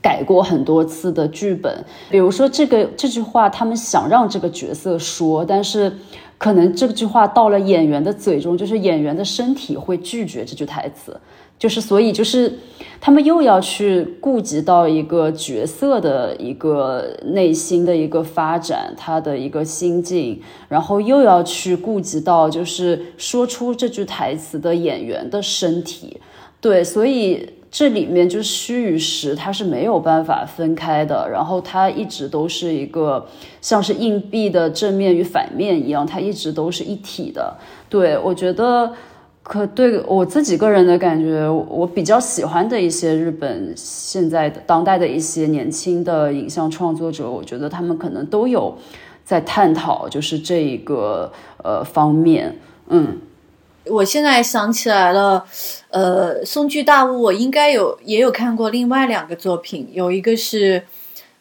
[0.00, 1.84] 改过很多次的剧本。
[2.10, 5.90] 比如说这个这句话，他们想让这个角色说，但是
[6.38, 11.18] 可能这句话到了演员的嘴中，就是演员的身体会拒绝这句台词。
[11.62, 12.58] 就是，所以就是，
[13.00, 26.20] 他们又要去顾及到一个角色的一个内心的一个发展，他的一个心境，然后又要去顾及到就是说出这句台词的演员的身体，
[26.60, 33.24] 对，所以这里面就是虚与实，它是没有办法分开的，然后它一直都是一个
[33.60, 37.56] 像是硬币的正面与反面一样，它一直都是一体的。
[37.88, 38.92] 对我觉得。
[39.42, 48.78] 可对我自己个人的感觉，我比较喜欢的一些日本现在的当代的一些年轻的影像创作者，我觉得他们可能都有
[49.24, 51.32] 在探讨，就是这一个
[51.62, 52.56] 呃方面。
[52.88, 53.18] 嗯，
[53.86, 55.44] 我现在想起来了，
[55.90, 60.84] 呃，松居大悟，我应该有也有看过另外两个作品，有一个是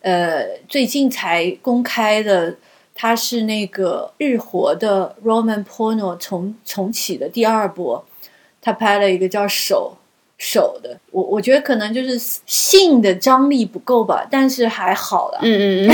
[0.02, 2.56] 呃最近才公开的。
[3.02, 8.06] 他是那个日活的 Roman Porno 重重启的第二波，
[8.62, 9.94] 他拍了一个叫手
[10.38, 15.40] 手的，我我觉得可能就是性的张力不够吧，但是还好了。
[15.42, 15.92] 嗯嗯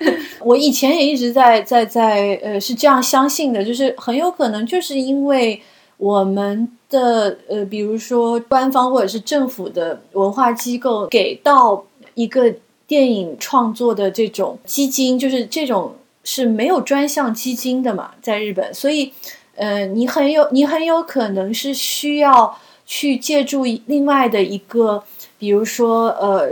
[0.00, 5.62] 嗯， 我以前也一直在在在呃是这样相信的，就是很有可能就是因为
[5.98, 11.84] 我们的呃比如说官方或者是政府的文化机构给到
[12.14, 12.52] 一个。
[12.92, 19.10] 电影创作的这种基金，就是这种是没有专项基金的嘛，在日本，所以，
[19.54, 25.02] 呃，你很有你很有可能是需要去借助另外的一个，
[25.38, 26.50] 比如说，呃，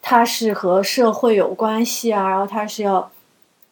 [0.00, 3.10] 它是和社会有关系啊，然后它是要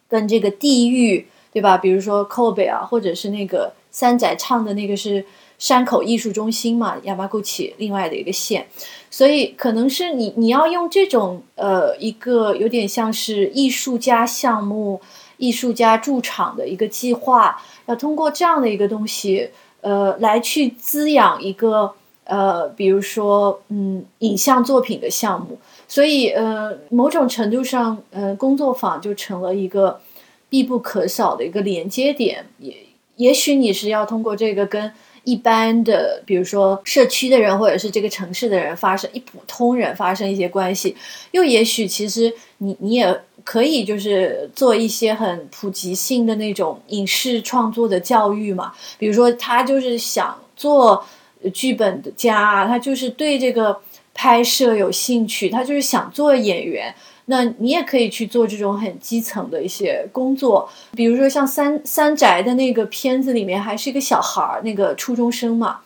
[0.06, 1.78] 跟这个地域，对吧？
[1.78, 5.24] 比如说 Kobe 啊，或者是那个三仔唱的那个是
[5.58, 8.66] 山口艺术中心嘛，亚麻古起另外的一个县。
[9.11, 15.00] 所以可能是你你要用这种呃一个有点像是艺术家项目、
[15.36, 19.50] 艺术家驻场的一个计划，要通过这样的一个东西
[19.80, 21.92] 呃来去滋养一个
[22.22, 25.58] 呃比如说嗯影像作品的项目。
[25.88, 30.00] 所以呃某种程度上呃工作坊就成了一个
[30.48, 32.46] 必不可少的一个连接点。
[32.58, 32.76] 也
[33.16, 34.92] 也许你是要通过这个跟。
[35.24, 40.96] 一般的，比如说社区的人，或者是这个城市的人，发生一普通人发生一些关系，
[41.32, 48.72] 又也许其实你你也可以就是做一些很普及性的那种影视创作的教育嘛。
[48.98, 51.04] 比如说他就是想做
[51.52, 53.80] 剧本的家，他就是对这个
[54.12, 56.94] 拍摄有兴趣，他就是想做演员，
[57.31, 65.78] 那你也可以去做这种很基层的一些工作，比如说像三三宅的那个片子里面还是一个小孩儿，那个初中生嘛，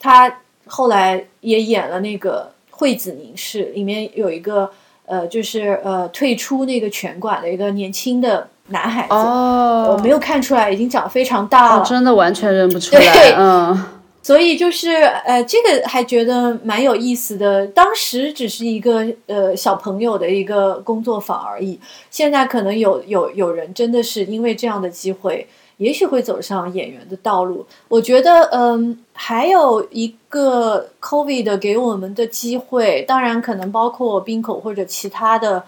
[0.00, 4.68] 他后来也演了那个惠子凝视，里面有一个
[5.06, 13.99] 呃，就是呃退出那个拳馆的一个年轻的男孩子，我没有看出来，已经长非常大了，真的完全认不出来，嗯。
[14.22, 14.90] 所以就是，
[15.24, 17.66] 呃，这个还觉得蛮有意思的。
[17.68, 21.80] 当时只是一个呃小朋友的一个工作坊而已。
[22.10, 25.46] 现在可能有有有人真的是因为这样的机会，
[25.78, 27.64] 也许会走上演员的道路。
[27.88, 35.64] 我觉得，嗯，还有一个 COVID 给我们的机会，当然可能包括冰口或者其他的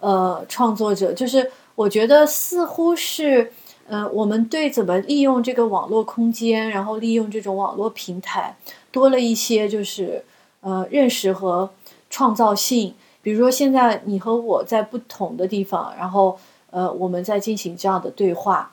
[0.00, 3.52] 呃创作者，就是我觉得似乎是。
[3.92, 8.56] 呃，我们对怎么利用这个网络空间，然后利用这种网络平台，
[8.90, 10.24] 多了一些就是
[10.62, 11.68] 呃认识和
[12.08, 12.94] 创造性。
[13.20, 16.38] 比如说，现在你和我在不同的地方，然后
[16.70, 18.72] 呃我们在进行这样的对话，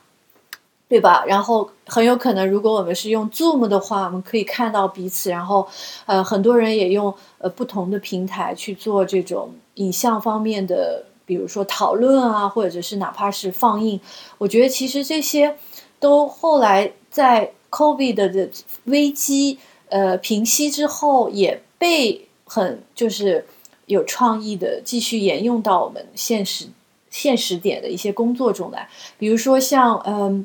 [0.88, 1.22] 对吧？
[1.26, 5.28] 然后很有可能，如果我们是用 Zoom 的话，我们可以看到彼此。
[5.28, 5.68] 然后
[6.06, 11.04] 呃很多人也用呃不同的平台去做这种影像方面的。
[11.30, 14.00] 比如说讨论啊，或者是哪怕是放映，
[14.36, 15.56] 我觉得其实这些
[16.00, 18.50] 都后来在 COVID 的
[18.86, 19.60] 危机
[19.90, 23.46] 呃平息之后，也被很就是
[23.86, 26.66] 有创意的继续沿用到我们现实
[27.10, 28.88] 现实点的一些工作中来。
[29.16, 30.44] 比如说像嗯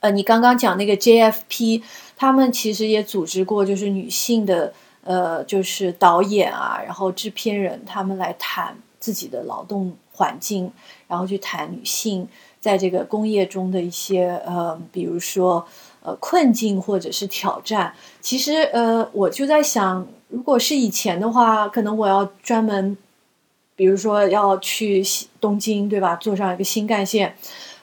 [0.00, 1.80] 呃，你刚刚讲那个 JFP，
[2.18, 4.74] 他们其实也组织过，就是女性的
[5.04, 8.76] 呃，就是导演啊，然后制片人他们来谈。
[9.06, 10.68] 自己的劳动环境，
[11.06, 12.26] 然后去谈女性
[12.60, 15.64] 在这个工业中的一些呃，比如说
[16.02, 17.94] 呃困境或者是挑战。
[18.20, 22.96] 其实呃，我就在想，如果是以前的话，可能我要专门，
[23.76, 25.00] 比如说要去
[25.40, 26.16] 东京，对吧？
[26.16, 27.32] 坐上一个新干线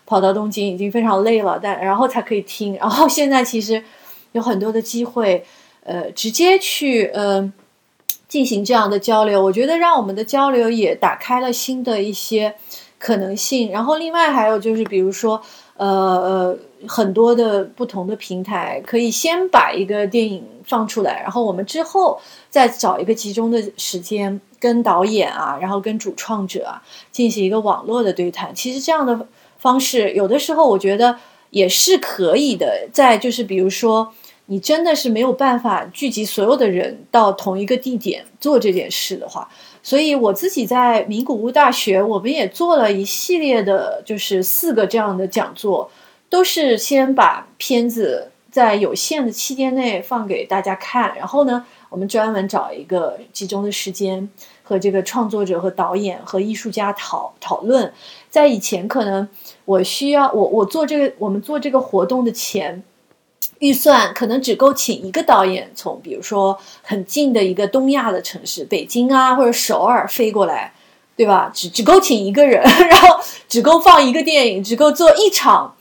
[0.05, 2.75] 跑到东京，已经非常累了，但然后才可以听。
[2.75, 3.81] 然后现在其实
[4.33, 5.45] 有很多的机会，
[5.85, 7.53] 呃，直接去呃。
[8.33, 12.55] 进行这样的交流，我觉得让我们的交流也打开了新的一些
[12.97, 13.69] 可能性。
[13.69, 15.39] 然后，另外还有就是，比如说，
[15.77, 16.57] 呃呃，
[16.87, 22.19] 很多的不同的平台可以先把一个电影放出来，然后我们之后
[22.49, 26.81] 再找一个集中的时间跟导演啊，然后跟主创者啊
[27.11, 28.51] 进行一个网络的对谈。
[28.55, 29.27] 其实这样的
[29.59, 31.19] 方式，有的时候我觉得
[31.51, 32.89] 也是可以的。
[32.91, 34.11] 再就是，比如说。
[34.47, 39.47] 你真的是没有办法聚集所有的人到同一个地点做这件事的话，
[39.81, 45.89] 所以我自己在名古屋大学，我们也做了一系列的，就是四个这样的讲座，
[46.29, 54.29] 都是先把片子在有限的期间内放给大家看，然后呢，我们专门找一个集中的时间
[54.61, 57.91] 和这个创作者和导演和艺术家讨讨论。
[58.29, 59.25] 在以前，可能
[59.63, 62.83] 我需要我我做这个我们做这个活动的钱。
[63.63, 70.73] 预算可能只够请一个导演从，比如说很近的一个东亚的城市，北京啊或者首尔飞过来，
[71.15, 71.49] 对吧？
[71.53, 75.77] 只只够请一个人，然后只够放一个电影，只够做一场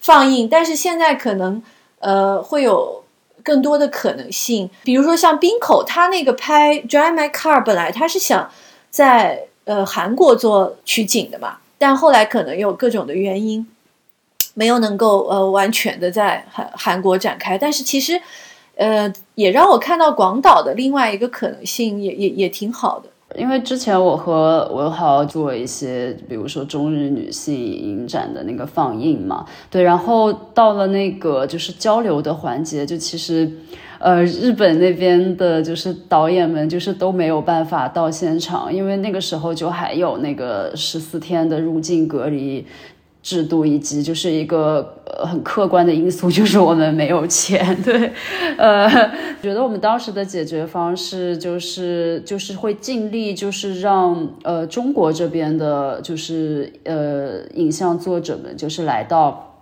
[0.00, 0.46] 放映。
[0.46, 1.62] 但是现在可能
[2.00, 3.02] 呃会有
[3.42, 8.50] 更多的可能性，比如说像冰口，他那个拍《Drive My Car》，本来他是想
[8.90, 13.66] 在呃韩国做取景的嘛，但后来可能有各种的原因。
[14.54, 18.20] 没有能够呃完全的在韩韩国展开，但是其实，
[18.76, 23.08] 呃，也让我看到广岛的另外一个可能性，也也也挺好的。
[23.38, 33.50] 因为之前我和文豪做一些，比如说中日女性影展的那个放映嘛，对，然后到了那个就是交流的环节，就其实，
[33.98, 42.66] 呃，日本那边的就是导演们就是都没有办法到现场，因为那个时候就还有那个十四天的入境隔离。
[43.22, 47.74] 制度以及就是一个很客观的因素， 就是我们没有钱。
[47.82, 48.12] 对，
[48.58, 48.88] 呃，
[49.40, 59.60] 觉得我们当时的解决方式就是就是会尽力就是让呃中国这边的，就是呃影像作者们就是来到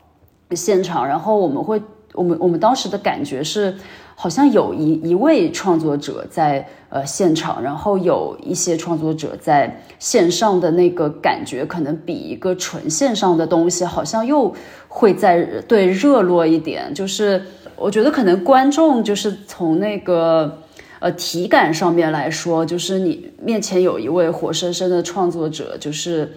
[0.53, 1.81] 现场，然后我们会
[2.15, 3.75] 我们我们当时的感觉是。
[4.23, 14.55] 好像有一一位创作者在呃现场，然后有一些创作者在线上的那个感觉，可能比一个纯线上的东西好像又
[14.89, 16.93] 会在对热络一点。
[16.93, 17.43] 就是
[17.77, 20.59] 我觉得可能观众就是从那个
[20.99, 26.31] 呃体感上面来说，就是你面前有一位活生生的创作者，就是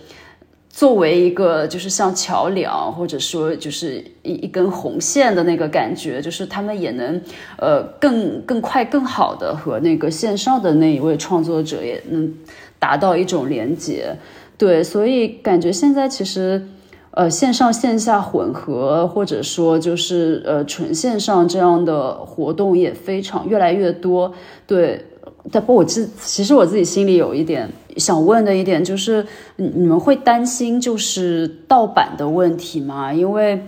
[0.76, 7.22] 作为一个就是像桥梁，或者说就是一一根红线的那个感觉，就是他们也能
[7.60, 12.34] 呃更更快更好的和那个线上的那一位创作者也能
[12.80, 14.18] 达到一种连接。
[14.58, 16.68] 对，所以感觉现在其实
[17.12, 24.34] 呃线上线下混合，或者说就是呃纯线上这样的活动也非常越来越多。
[24.66, 25.06] 对。
[25.52, 29.26] 但不，我自其实我自己心里有一点想问的一点就是，
[29.58, 33.14] 你你们会担心就是盗版的问题吗？
[33.14, 33.62] 因为，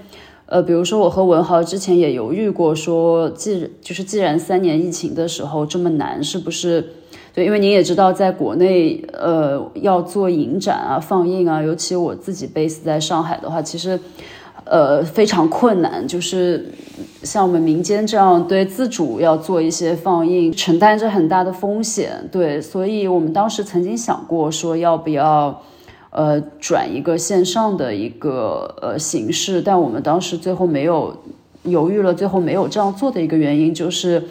[0.46, 6.84] 呃，比如说我和文豪之前也犹豫过，说既就是既然三年疫情的时候这么难，是不是？
[7.34, 14.00] 对，因为您也知道，在国内，呃，要做影展啊、放映啊，尤其我自己 base 在上海的话，其实。
[14.66, 16.72] 呃，非常困难，就是
[17.24, 22.28] 像我们民间这样对自主要做一些放映，承担着很大的风险。
[22.32, 25.62] 对，所以我们当时曾经想过说要不要，
[26.10, 31.16] 呃，转一个线上的一个呃形式，但我们当时最后没有
[31.64, 34.22] 犹豫了，最后没有这样做的一个原因就是。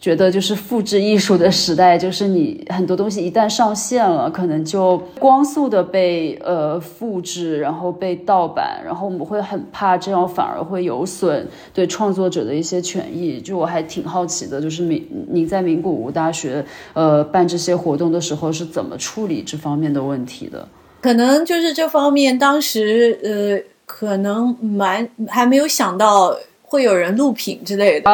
[0.00, 13.38] 觉得就是复制艺术的时代，就是你很多东西一旦上线了，可能就光速的被呃复制，然后被盗版，然后我们会很怕这样反而会有损对创作者的一些权益。
[13.38, 16.64] 就我还挺好奇的，就是民你在名古屋大学
[16.94, 20.66] 呃办这些活动的时候是怎么处理这方面的问题的？
[21.02, 26.34] 可能就是这方面当时呃可能蛮还没有想到。
[26.62, 28.08] 会有人录屏之类的，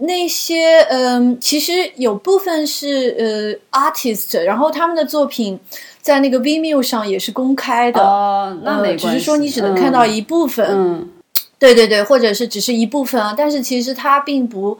[0.00, 5.58] 那些嗯，其实有部分是呃 artist，然后他们的作品
[6.00, 8.00] 在那个 Vimeo 上也是公开的，
[8.62, 11.08] 那没只是说你只能看到一部分，嗯，
[11.58, 14.78] 对对对，或者是只是一部分啊，但是其实他并不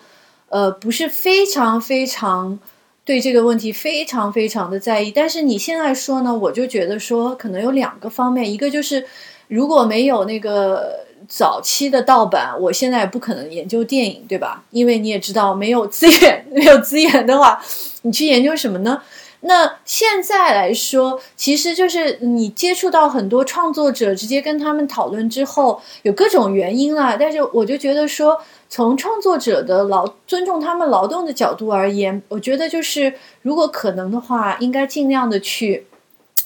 [0.49, 2.59] 呃不是非常非常
[3.05, 9.05] 对这个问题非常非常的在意，但是你现在说呢，我就觉得说可能有两个方面，一个就是
[9.49, 11.08] 如果没有那个。
[11.29, 14.65] 早期的盗版，我现在也不可能研究电影，对吧？
[14.71, 17.63] 因为你也知道，没有资源， 没有资源的话，
[18.03, 19.03] 你去研究什么呢？
[19.43, 27.17] 那现在来说，其实就是你接触到很多创作者，直接跟他们讨论之后，有各种原因啦。
[27.21, 35.87] 但是我就觉得说，从创作者的劳尊重他们劳动的角度而言，我觉得就是如果可能的话，应该尽量的去。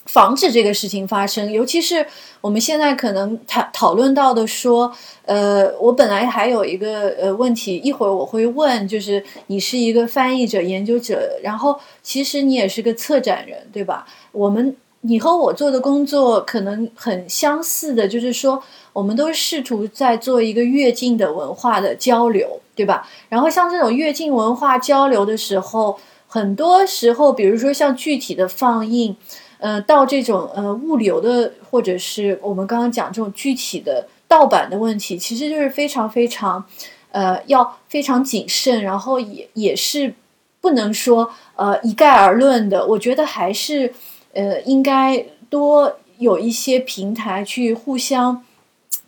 [0.07, 2.05] 防止这个事情发生，尤其是
[2.41, 4.93] 我们现在可能讨讨论到的说，
[5.25, 14.05] 呃，我本来还有一个呃问题，一会儿我会问，就是你是一个翻译者、研究者，然后其实你也是个策展人，对吧？
[14.33, 18.61] 我们你和我做的工作可能很相似的，就是说，
[18.93, 23.09] 我们都试图在做一个跃进的文化的交流，对吧？
[23.29, 29.17] 然后像这种跃进文化交流的时候，很多时候，比如说像具体的放映。
[29.63, 36.65] 呃，到这种呃物流的，或者是我们刚刚讲这种具体的盗版的问题，其实就是非常非常，
[37.13, 40.13] 呃，要非常谨慎，然后也也是
[40.61, 42.85] 不能说呃一概而论的。
[42.85, 43.95] 我觉得还是
[44.35, 48.45] 呃应该多有一些平台去互相，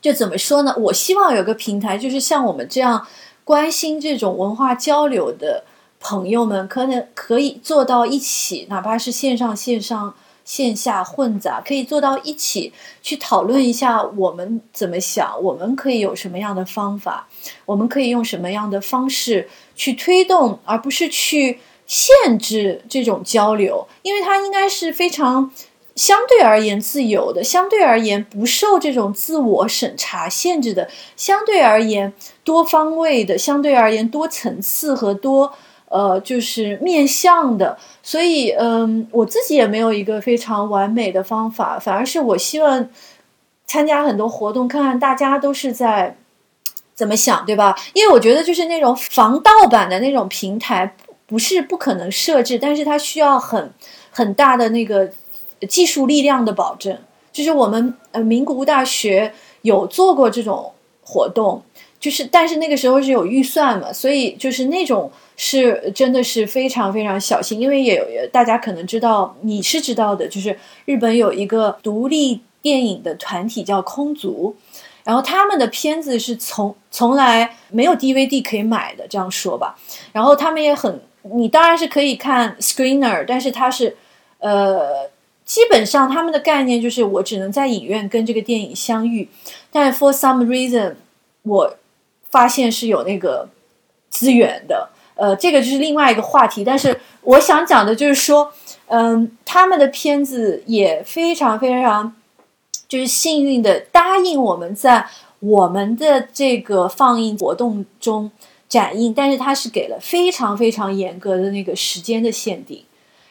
[0.00, 0.72] 就怎么说呢？
[0.78, 3.04] 我希望有个平台，就是像我们这样
[3.42, 5.64] 关心这种文化交流的
[5.98, 10.14] 朋友们，可能可以做到一起，哪怕是线上线上。
[10.44, 12.72] 线下混杂可以做到一起
[13.02, 17.26] 去讨论一下，我们怎么想，我们可以有什么样的方法，
[17.64, 25.50] 我们可以用什么样的方式去推动，而不是去限制这种交流，因为它应该是非常
[25.94, 32.12] 相对而言自由的，相对而言不受这种自我审查限制的，相对而言
[32.42, 35.54] 多方位的，相对而言多层次和多。
[35.94, 42.88] 呃，就是面向的，所以嗯，我自己也没有一个非常完美的方法，反而是我希望
[43.64, 46.16] 参加很多活动，看看大家都是在
[46.96, 47.76] 怎么想，对吧？
[47.92, 50.96] 因为我觉得就是那种防盗版的那种平台，
[51.28, 53.72] 不是不可能设置，但是它需要很
[54.10, 55.08] 很大的那个
[55.68, 56.98] 技术力量的保证。
[57.30, 60.72] 就是我们呃，名古屋大学有做过这种
[61.04, 61.62] 活动，
[62.04, 65.10] 就是但是那个时候是有预算嘛，所以就是那种。
[65.36, 74.54] 是真的是非常非常小心，因为也有大家可能知道，你是知道的，就是日本有一个独立电影的团体叫空足，
[75.02, 79.76] 然后他们的片子是从从来没有 DVD 可以买的，这样说吧。
[80.12, 83.96] 然后他们也很，你当然是可以看 screener，但是它是
[84.38, 85.10] 呃，
[85.44, 89.28] 基本上他们的概念就是我只能在影院跟这个电影相遇，
[89.72, 90.94] 但 for some reason
[91.42, 91.76] 我
[92.34, 93.48] 发现是有那个
[94.10, 94.90] 资源的。
[95.14, 98.52] 呃，这个就是另外一个话题，但是我想讲的就是说，
[98.88, 102.12] 嗯，他们的片子也非常非常
[102.88, 105.06] 就是幸运的答应我们在
[105.38, 108.28] 我们的这个放映活动中
[108.68, 112.84] 展映，但是他是给了非常非常严格的那个时间的限定，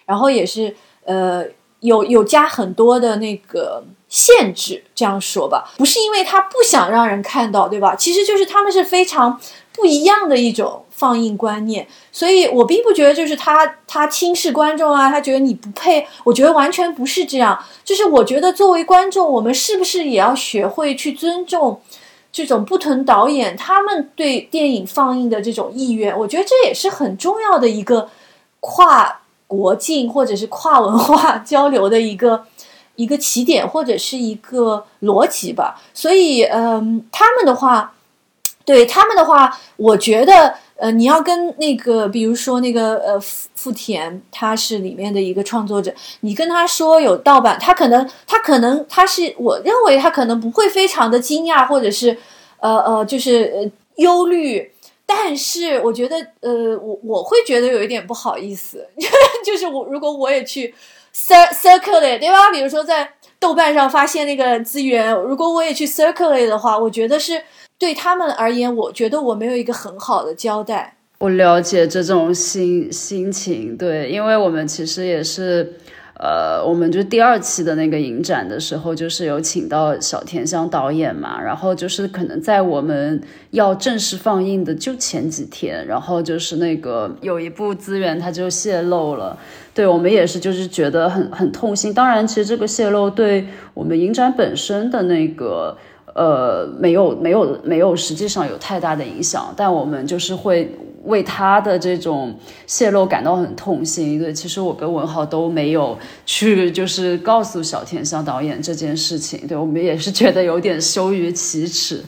[0.06, 0.74] 然后也是
[1.04, 1.46] 呃
[1.84, 7.96] 有有加很多的那个限制，这样说吧，不是因为他不想让人看到，对吧？
[7.96, 9.40] 其实就是他们是非常
[9.72, 10.82] 不一样的一种。
[10.96, 16.08] 放映观念，所以我并不觉得就是他他轻视观众啊，他觉得你不配。
[16.24, 21.82] 我觉得完全不是这样，就是我觉得作为观众，我们是不是也要学会去尊重
[22.32, 26.18] 这种不同导演他们对电影放映的这种意愿？
[26.18, 28.08] 我觉得这也是很重要的一个
[28.62, 29.23] 跨
[29.54, 32.44] 国境或者是跨文化交流的一个
[32.96, 35.80] 一个起点或者是一个逻辑吧。
[35.94, 37.94] 所以，嗯，他们的话，
[38.66, 40.56] 对他们的话，我觉得。
[40.76, 52.18] 呃，你要跟那个，比如说那个呃，富富田，他是里面的一个创作者，你跟他说有盗版，他可能他可能他是，我认为他可能不会非常的惊讶，或者是
[52.60, 53.72] 呃呃，就是呃
[54.04, 54.73] 忧虑，
[55.06, 58.88] 但是我觉得呃，我我会觉得有一点不好意思，
[59.46, 60.74] 就是我如果我也去
[61.14, 62.52] cir circulate 对吧？
[62.52, 67.42] 比如说在豆瓣上发现那个资源，如果我也去 circulate 的话，我觉得是。
[67.80, 70.96] 对他们而言，我觉得我没有一个很好的交代。
[71.18, 75.78] 我了解这种心心情，对，因为我们其实也是，
[76.24, 83.22] 呃，我们就第二期的那个影展的时候，就是有请到小田香导演嘛，然后就是可能在我们
[83.52, 89.38] 要正式放映的就前几天，然后就是那个有一部资源它就泄露了，
[89.74, 91.94] 对我们也是就是觉得很很痛心。
[91.94, 95.78] 当然，其实这个泄露对我们影展本身的那个。
[96.16, 100.72] 呃，没有，没有，没有，实际上有太大的影响，但我们就是会
[101.04, 102.36] 为他的这种
[102.68, 104.20] 泄露感到很痛心。
[104.20, 109.48] 对，其实我跟文豪都没有去，就是告诉小田香导演这件事情。
[109.48, 112.04] 对我们也是觉得有点羞于启齿。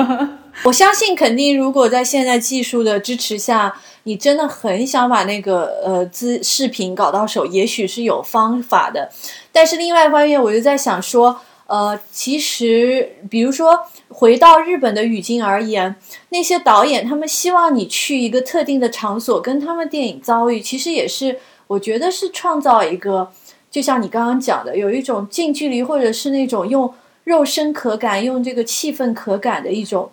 [0.64, 9.10] 我相信，肯定如果在现在技术的支持下，你真的很想把那个呃资视频搞到手，也许是有方法的。
[9.52, 11.40] 但是另外一方面，我就在想说。
[11.66, 15.96] 呃，其实，比如说回到日本的语境而言，
[16.28, 23.32] 那些导演他们希望你去一个特定的场所，跟他们电影遭遇，其实也是我觉得是创造一个，
[23.68, 26.94] 就像你刚刚讲的，有一种近距离或者是那种用
[27.24, 30.10] 肉身可感、用这个气氛可感的一种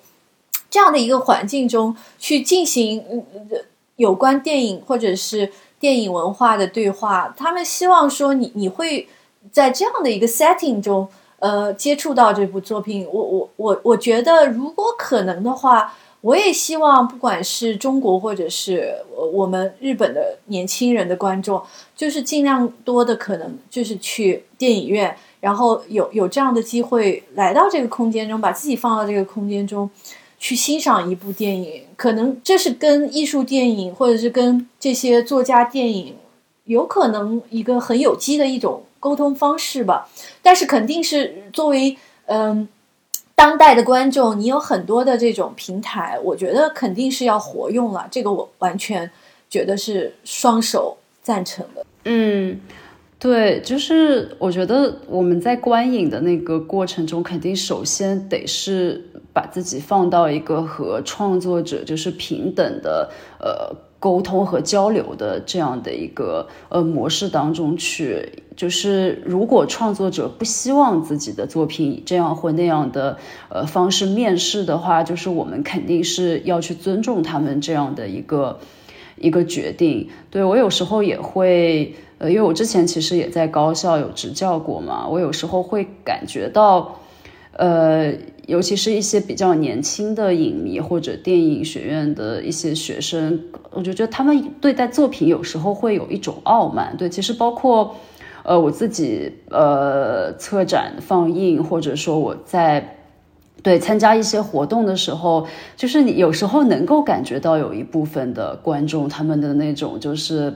[0.71, 3.23] 这样的一个环境中去进行嗯
[3.97, 7.31] 有关电影或者是电影文化的对话。
[7.37, 9.07] 他们希望说你你会
[9.51, 11.07] 在这样的一个 setting 中。
[11.43, 18.95] 呃，接触到这部作品，我我我我觉得，如果可能的话，我也希望，不管是中国或者是
[19.33, 21.61] 我们日本的年轻人的观众，
[21.97, 29.89] 就是尽量多的可能就是去电影院，然后有有这样的机会来到这个空间中，把自己放到这个空间中，
[30.39, 31.83] 去欣赏一部电影。
[31.97, 36.15] 可能这是跟艺术电影或者是跟这些作家电影，
[36.63, 38.83] 有可能一个很有机的一种。
[39.03, 40.07] 沟通方式吧，
[40.41, 41.97] 但是肯定是作为
[42.27, 42.65] 嗯
[43.35, 48.07] 当代的观众，你有很多的这种平台，我觉得肯定是要活用了。
[48.09, 49.11] 这个我完全
[49.49, 51.85] 觉得是双手赞成的。
[52.05, 52.57] 嗯，
[53.19, 59.03] 对，就是我觉得我们在观影的那个过程中，肯定首先得是
[59.33, 63.11] 把自己放到一个和创作者就是平等的
[63.41, 63.75] 呃。
[64.03, 73.17] 沟通和交流的这样的一个呃模式当中去，就是如果创作者不希望自己的作品以这样或那样的
[73.47, 78.59] 呃方式面试的话，就是我们肯定是要去尊重他们这样的一个
[79.17, 80.09] 一个决定。
[80.29, 86.99] 对我有时候也会呃，因为我之前其实也在高校有执教过嘛，我有时候会感觉到
[87.53, 88.13] 呃。
[88.45, 93.39] 尤其是一些比较年轻的影迷或者电影学院的一些学生，
[93.71, 96.93] 我就觉得他们对待作品有时候会有一种傲慢。
[96.97, 97.95] 对，其实包括，
[98.43, 102.97] 呃，我自己呃策展放映，或者说我在
[103.61, 105.47] 对参加一些活动的时候，
[105.77, 110.53] 就是你有时候能够感觉到有一部分的观众他们的那种就是。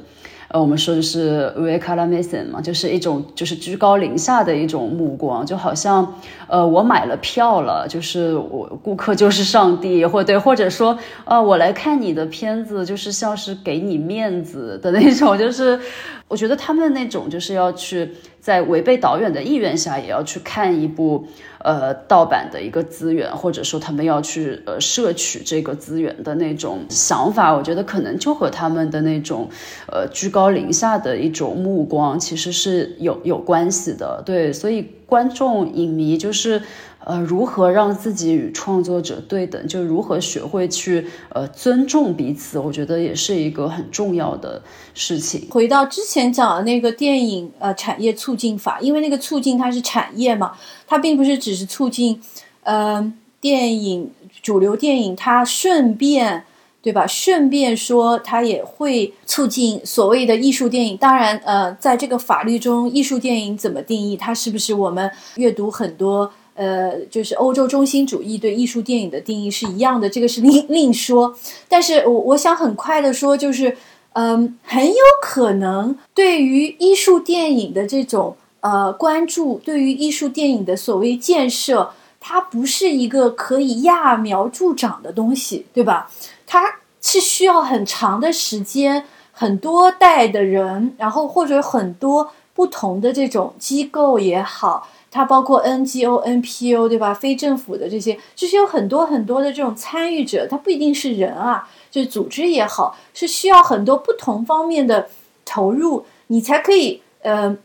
[0.60, 6.16] 我们说的是 v e c a l a m i s o n 嘛，就是一种就是居高临下的一种目光，就好像，
[6.48, 15.80] 呃，我买了票了，就是我顾客就是上帝，或对，或者说，啊，我来看你的片子，就是像是给你面子的那种，就是
[16.28, 21.28] 我觉得他们那种就是要去在违背导演的意愿下，也要去看一部。
[21.60, 29.50] 呃，盗版的一个资源，或者说他们要去呃摄取这个资源的那种想法，我觉得可能就和他们的那种
[29.92, 34.22] 呃居高临下的一种目光，其实是有有关系的。
[34.26, 36.62] 对，所以观众影迷就是。
[37.08, 39.66] 呃，如何让自己与创作者对等？
[39.66, 42.60] 就如何学会去呃尊重彼此？
[42.60, 44.62] 我觉得也是一个很重要的
[44.94, 45.48] 事情。
[45.50, 50.52] 回到之前讲的那个电影呃产业促进法，因为那个促进它是产业嘛，
[50.86, 52.22] 它并不是只是促进
[52.64, 54.12] 呃电影
[54.44, 56.44] 主流电影，它顺便
[56.82, 57.08] 对吧？
[57.08, 60.98] 顺便说它也会促进所谓的艺术电影。
[60.98, 64.18] 当然呃，在这个法律中，艺术电影怎么定义？
[64.18, 66.34] 它是不是我们阅读很多？
[66.58, 71.38] 呃，就是欧洲中心主义对艺术电影的定义是一样的，这个是另 另说。
[71.70, 73.78] 但是我我想很快的说，就是
[74.14, 86.10] 嗯，很有可能对于艺术电影的这种呃关注，对于艺术电影的所谓建设，它不是一个可以揠苗助长的东西，对吧？
[86.48, 89.06] 它是需要很长的时间，
[89.40, 94.90] 很多代的人，然后或者很多不同的这种机构也好。
[95.12, 97.14] 它包括 NGO、NPO，对吧？
[97.14, 105.08] 非政府的这些，就是有很多很多的这种参与者，它不一定是人啊，就是组织也好，是需要很多不同方面的
[105.46, 107.56] 投入，你才可以呃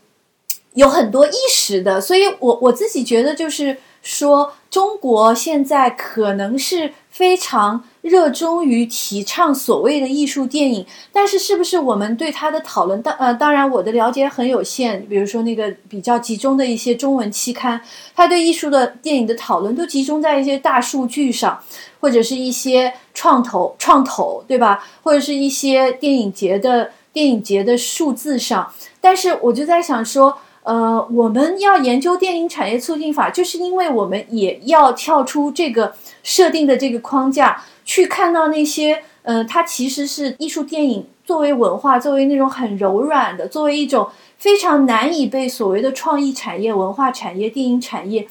[0.75, 1.99] 有很多意识的。
[1.99, 7.85] 所以我我自己觉得，就是说，中国现在可能是非常。
[8.03, 13.01] 热衷于提倡所谓的艺术电影，但是是不是我们对它的讨论？
[13.01, 15.07] 当呃，当然我的了解很有限。
[15.09, 17.81] 比如说那个比较集中的一些中文期刊，
[18.15, 21.61] 它对艺术的电影的讨论都集中在一些大数据上，
[22.01, 24.85] 或者是一些创投创投，对吧？
[25.05, 28.73] 或者是一些电影节的电影节的数字上。
[29.01, 37.63] 但是我就在想说，呃，我们要研究电影产业促进法，就是因为我们也要跳出这个设定的这个框架。
[37.85, 48.27] 去看到那些，呃，它其实是艺术电影作为文化，作为那种很柔软的，作为一种非常难以被所谓的创意产业、文化产业、电影产业，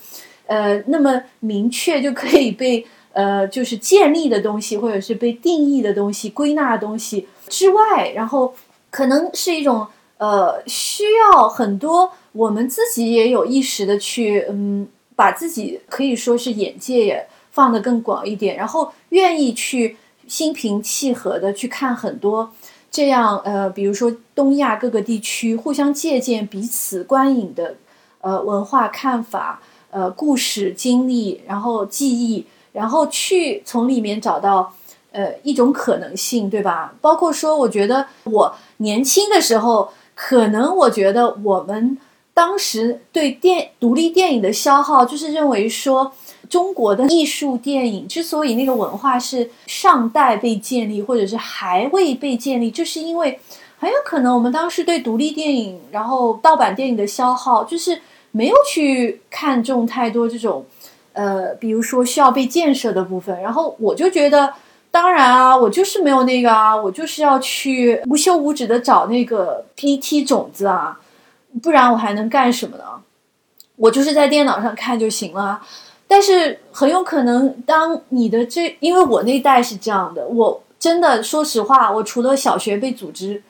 [0.47, 8.53] 呃，那么明确就可以被呃就是建立的东西，或者是被定义的东西、归纳的东西之外，然后
[8.89, 9.85] 可能是一种
[10.17, 11.03] 呃需
[11.33, 17.27] 要很多我们自己也有意识的去，嗯，把自己可以说是眼界也。
[17.51, 19.97] 放得更广一点，然后愿意去
[20.27, 22.51] 心平气和的去看很多
[22.89, 27.75] 这样呃，比如说东亚各个地区互相借鉴彼此观影的
[28.21, 29.61] 呃文化看法、
[29.91, 34.73] 呃故事经历，然后记忆，然后去从里面找到
[35.11, 36.93] 呃一种可能性，对吧？
[37.01, 41.97] 包括说，我觉得我年轻的时候，可能我觉得我们
[42.33, 46.13] 当时对电独立电影的消耗，就是认为说。
[46.51, 53.39] 中国的艺术电影之所以那个文化是尚待被建立，或者是还未被建立，就是因为
[53.79, 58.01] 很有可能我们当时对独立电影，然后盗版电影的消耗，就是
[58.31, 60.65] 没有去看重太多这种，
[61.13, 63.41] 呃，比如说需要被建设的部分。
[63.41, 64.53] 然后我就觉得，
[64.91, 70.99] 当然啊，我就是没有那个啊，我就是要去无休无止的找那个 PT 种子啊，
[71.63, 72.83] 不然我还能干什么呢？
[73.77, 75.61] 我就是在电脑上看就行了。
[76.11, 83.41] 但是很有可能，当你的这，因为我那代是这样的，我真的说实话，我除了小学被组织，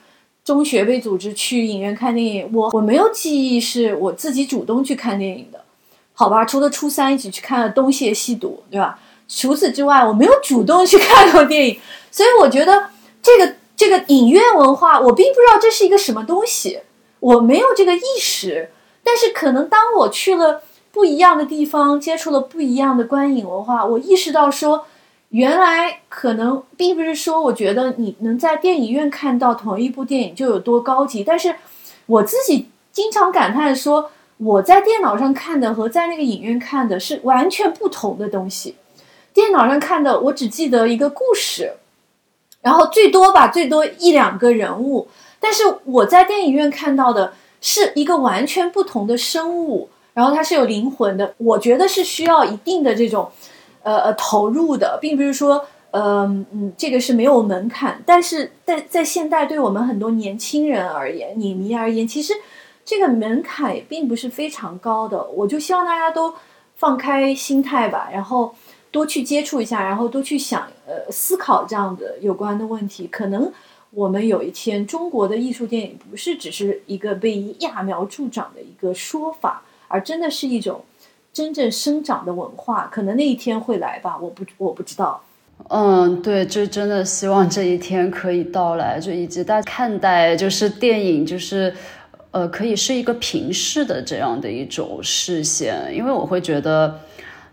[0.46, 5.64] 中学被组织去影院看电影，我我没有记忆是我自己主动去看电影的，
[6.14, 6.46] 好吧？
[6.46, 9.00] 除了初三一起去看了《东邪西毒》，对吧？
[9.28, 11.80] 除此之外，我没有主动去看过电影，
[12.12, 12.90] 所以我觉得
[13.24, 16.82] 这个这个影院文化，我并不知道这是一个什么东西，
[17.22, 18.70] 我没有这个意识。
[19.04, 20.62] 但是可能当我去了。
[20.92, 24.86] 不一样的地方，接触了不一样的观影文化，我意识到说，
[25.30, 31.24] 原来可能并不是说，我觉得你能在电影院看到同一部电影就有多高级。
[31.24, 31.56] 但是
[32.08, 38.76] 我自己经常感叹说，我在电脑上看的和在那个影院看的是完全不同的东西。
[39.34, 41.74] 电脑上看的，我只记得一个故事，
[42.62, 45.08] 然后最多吧，最多一两个人物。
[45.40, 49.90] 但是我在电影院看到的是一个完全不同的生物。
[50.14, 53.32] 然后它是有灵魂的，我觉得是需要一定的这种，
[53.82, 58.04] 呃呃投入的，并不是说，嗯嗯，这个是没有门槛。
[58.06, 62.34] 但是在在现代，对我们很多年轻人而言，影迷而言，其实
[62.84, 65.24] 这个门槛也并不是非常高的。
[65.30, 66.34] 我就希望大家都
[66.76, 68.54] 放开心态吧，然后
[68.92, 73.08] 多去接触一下，然后多去想，呃，思考这样的有关的问题。
[73.08, 73.50] 可能
[73.92, 79.64] 我们有一天，中国的艺术电影不是只是一个被揠苗助长的一个说法。
[79.92, 80.82] 而真的是一种
[81.34, 85.22] 真正生长的文化，可能那一天会来吧，我不我不知道。
[85.68, 91.74] 嗯，对，就真的希望这一天可以到来，就以及大家看待就是电影，就是
[92.32, 97.00] 呃，可以是一个平视的这样的一种视线，因为我会觉得。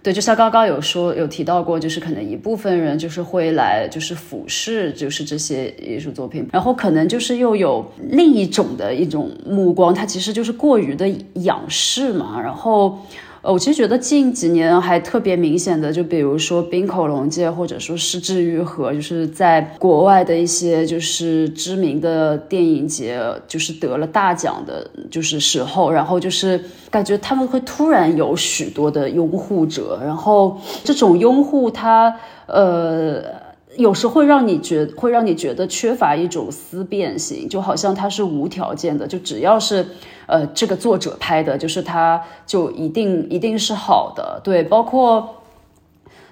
[0.09, 12.98] 对，就像刚刚有说有提到过，就是可能一部分人就是会来就是俯视，就是这些艺术作品，然后可能就是又有另一种的一种目光，它其实就是过于的仰视嘛，然后。
[13.40, 26.60] 呃，我其实觉得近几年还特别明显的，就比如说冰口龙介，或者说失之愈合，就是在国外的一些就是知名的电影节，就是得了大奖的，就是时候，然后就是
[26.90, 32.15] 感觉他们会突然有许多的拥护者，然后这种拥护他，
[32.47, 33.48] 呃。
[33.79, 39.87] 有时会让你觉，会让你觉得缺乏一种思辨性，就好像它是无条件的，就只要是，
[40.27, 45.37] 呃，这个作者拍的，就是它就一定一定是好的，对，包括。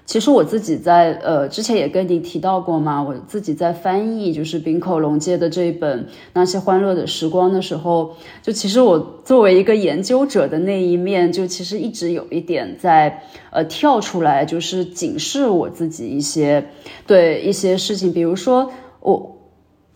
[0.07, 13.21] 其实我自己在呃之前也跟你提到过嘛，我自己在翻译就是冰口龙介的这一本《那些欢乐的时光》的时候，就其实我作为一个研究者的那一面，就其实一直有一点在
[13.51, 16.69] 呃跳出来，就是警示我自己一些
[17.05, 18.71] 对一些事情，比如说
[19.01, 19.36] 我。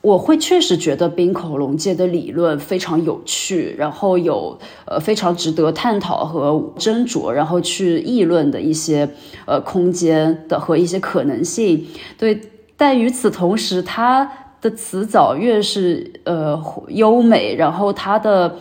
[0.02, 9.08] 我会确实觉得冰口龙介的理论非常有趣，然后有呃非常值得探讨和斟酌，然后去议论的一些
[9.46, 11.86] 呃空间的和一些可能性。
[12.18, 12.42] 对，
[12.76, 14.30] 但与此同时，他
[14.60, 18.56] 的词藻越是呃优美，然后他的。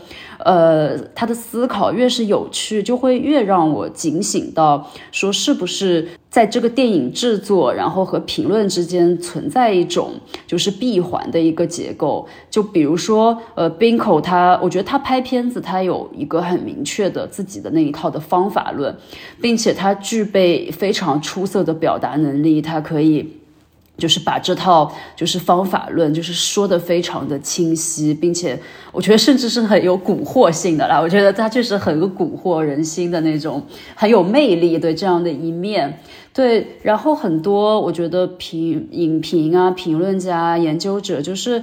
[0.44, 10.12] 呃，他的思考越是有趣，就会越让我警醒到，说是不是在这个电影制作，然后和评论之间存在一种
[10.46, 12.26] 就是闭环的一个结构。
[12.50, 18.96] 就比如说，呃，冰口他，我觉得他拍片子，他有一个很明确的自己的那一套的方法论，
[19.40, 23.39] 并且他具备非常出色的表达能力，他可以。
[24.00, 28.58] 就是把这套就是方法论，就是说的非常的清晰，并且
[28.90, 30.98] 我觉得甚至是很有蛊惑性的啦。
[30.98, 33.62] 我觉得他确实很蛊惑人心的那种，
[33.94, 36.00] 很有魅力，对这样的一面。
[36.32, 41.62] 对，然后很多我觉得评影评啊、评论家、研究者，就是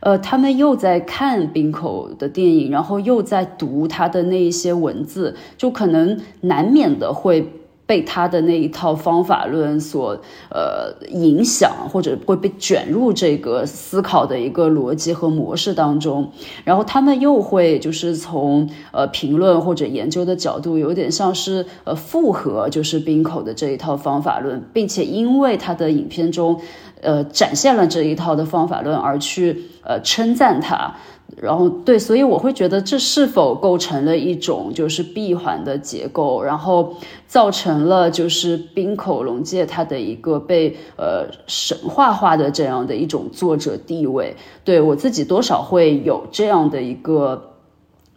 [0.00, 7.52] 呃，他们又在看冰口的电影，然后又在读他的那一些文字，就可能难免的会。
[7.88, 10.14] 被他的那一套方法论所
[10.50, 16.30] 呃影响，或者会被卷入这个思考的一个逻辑和模式当中，
[16.64, 26.60] 然后他们又会就是从呃评论或者研究的角度，有点像是呃复合就是冰口的这一套方法论，并且因为他的影片中
[27.00, 30.94] 呃展现了这一套的方法论而去呃称赞他。
[31.36, 36.96] 然后对，所以我会觉得这是否构成了一种就是闭环的结构，然后
[37.28, 44.36] 造成了就是冰口龙介他的一个被呃神话化的这样的一种作者地位。
[44.64, 47.52] 对我自己多少会有这样的一个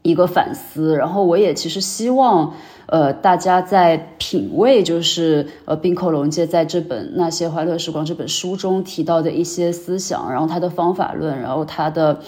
[0.01, 2.53] 一个反思，然后我也其实希望
[2.87, 12.21] 呃大家在品味就是呃冰口龙介在这本《那些欢乐时光》这本书中提到的一些思想，然后他的方法论，然后他的。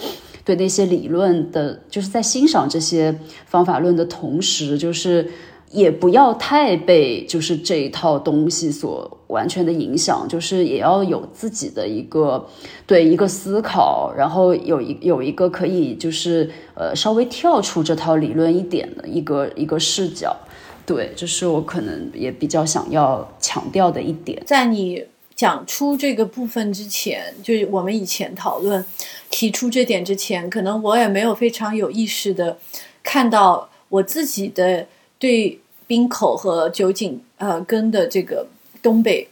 [0.46, 5.32] 对那些理论的，就是在欣赏这些方法论的同时，就是
[5.72, 12.46] 也不要太被就是这一套东西所完全的影响，就是也要有自己的一个
[12.86, 20.36] 对一个思考，然后有一有一个可以就是呃稍微跳出这套理论一点的一个一个视角。
[20.86, 25.06] 对，这是我可能也比较想要强调的一点，在你。
[25.44, 28.86] 讲出这个部分之前，就是我们以前讨论
[29.30, 32.58] 提出这点之前，可能我也没有非常有意识的
[33.04, 34.88] 看到我自己的
[35.20, 38.48] 对冰口和酒井呃根的这个
[38.82, 39.28] 东北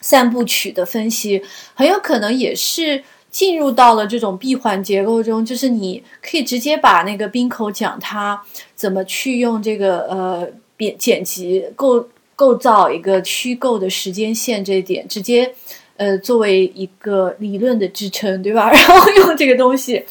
[0.00, 1.42] 三部曲的分析，
[1.74, 8.40] 很有可能也是进入到了这种闭环结构中，就是你可以直接把那个冰口讲他
[8.76, 12.08] 怎么去用这个呃编剪辑构。
[12.42, 15.54] 构造一个虚构的时间线，这一点直接，
[15.96, 18.68] 呃，作为一个理论的支撑，对吧？
[18.74, 20.04] 然后用这个东西，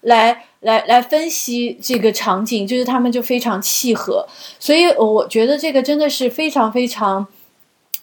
[0.00, 4.26] 来来来分析这个场景，就是他们就非常契合。
[4.58, 7.26] 所以我觉得这个真的是非常非常，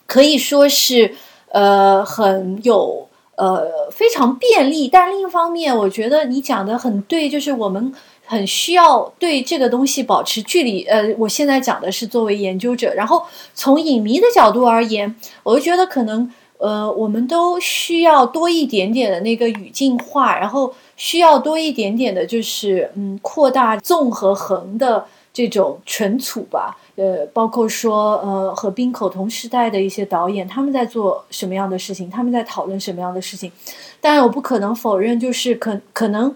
[0.05, 1.15] 可以说是
[1.47, 4.87] 呃很有呃非常便利。
[4.87, 7.91] 但另一方面，我觉得你讲的很对，就是我们。
[8.25, 10.83] 很需要对这个东西保持距离。
[10.83, 13.23] 呃，我现在讲的是作为研究者，然后
[13.53, 15.13] 从影迷的角度而言，
[15.43, 26.77] 我就觉得可能，呃，我们都需要多一点点的那个语境化，然后需要多一点点的，就是嗯，扩大纵和横的这种存储吧。
[26.95, 33.51] 呃，包括说呃和冰口同时代的一些导演，他们在做什么样的事情，他们在讨论什么样的事情。
[33.99, 36.33] 当然，我不可能否认，就是可可能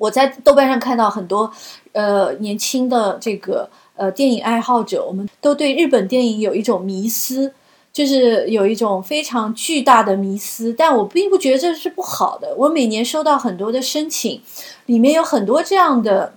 [0.00, 1.52] 我在豆瓣上看到很多
[1.92, 7.52] 呃年轻的这个呃电影爱好者，我们都对日本电影有一种迷思。
[7.92, 12.54] 就是有一种非常巨大的迷思，但我并不觉得这是不好的。
[12.56, 14.40] 我每年收到很多的申请，
[14.86, 16.34] 里面有很多这样的，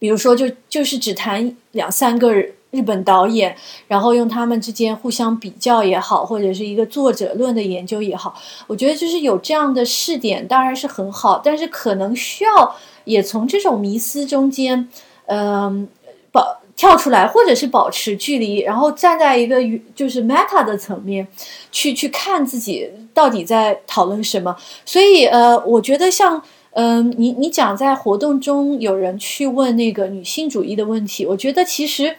[0.00, 8.34] 比如说就就是只谈两三个人日本导演，然后用他们之间互相比较也好，或者是一个作者论的研究也好，
[8.66, 12.74] 我觉得就是有这样的试点当然是很好，但是可能需要
[13.04, 14.88] 也从这种迷思中间，
[15.26, 15.86] 嗯，
[16.32, 16.58] 保。
[16.74, 19.58] 跳出来，或者是保持距离，然后站在一个
[19.94, 21.24] 就是 meta 的层面，
[21.70, 24.56] 去去看自己到底在讨论什么。
[24.86, 32.16] 所以，呃，我觉得像，嗯，你你讲在活动中有人去问那个女性主义的问题，我觉得其实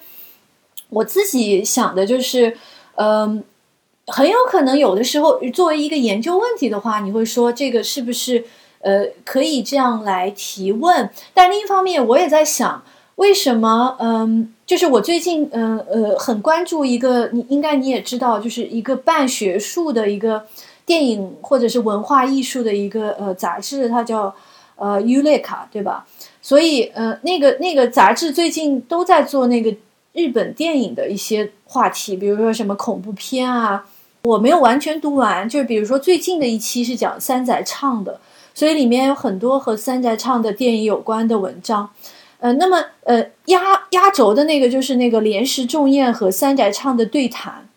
[0.93, 2.55] 我自己想的就是，
[2.95, 3.43] 嗯，
[4.07, 8.45] 很有可能有的时候作为一个研究问题的话，你会说这个是不是
[8.81, 11.09] 呃可以这样来提问？
[11.33, 12.83] 但另一方面，我也在想。
[13.17, 13.95] 为什么？
[13.99, 20.43] 嗯，就是我最近，嗯呃，很关注一个，你应该你也知道，就是一个半学术的一个
[20.83, 24.33] 电影或者是文化艺术的一个呃杂志，它叫
[24.77, 26.07] 呃 Uleka，对吧？
[26.41, 29.71] 所以呃，那个那个杂志最近都在做那个
[30.13, 33.85] 日本电影的一些话题，比如说什么恐怖片啊，
[34.23, 38.19] 我没有完全读完，就是比如说最近的一期是讲三宅唱的，
[38.53, 41.89] 所以里面有很多和三宅唱的电影有关的文章。
[42.39, 43.59] 呃，那么呃，压
[43.91, 47.67] 压轴的那个就是那个莲石重彦和三宅唱的对谈，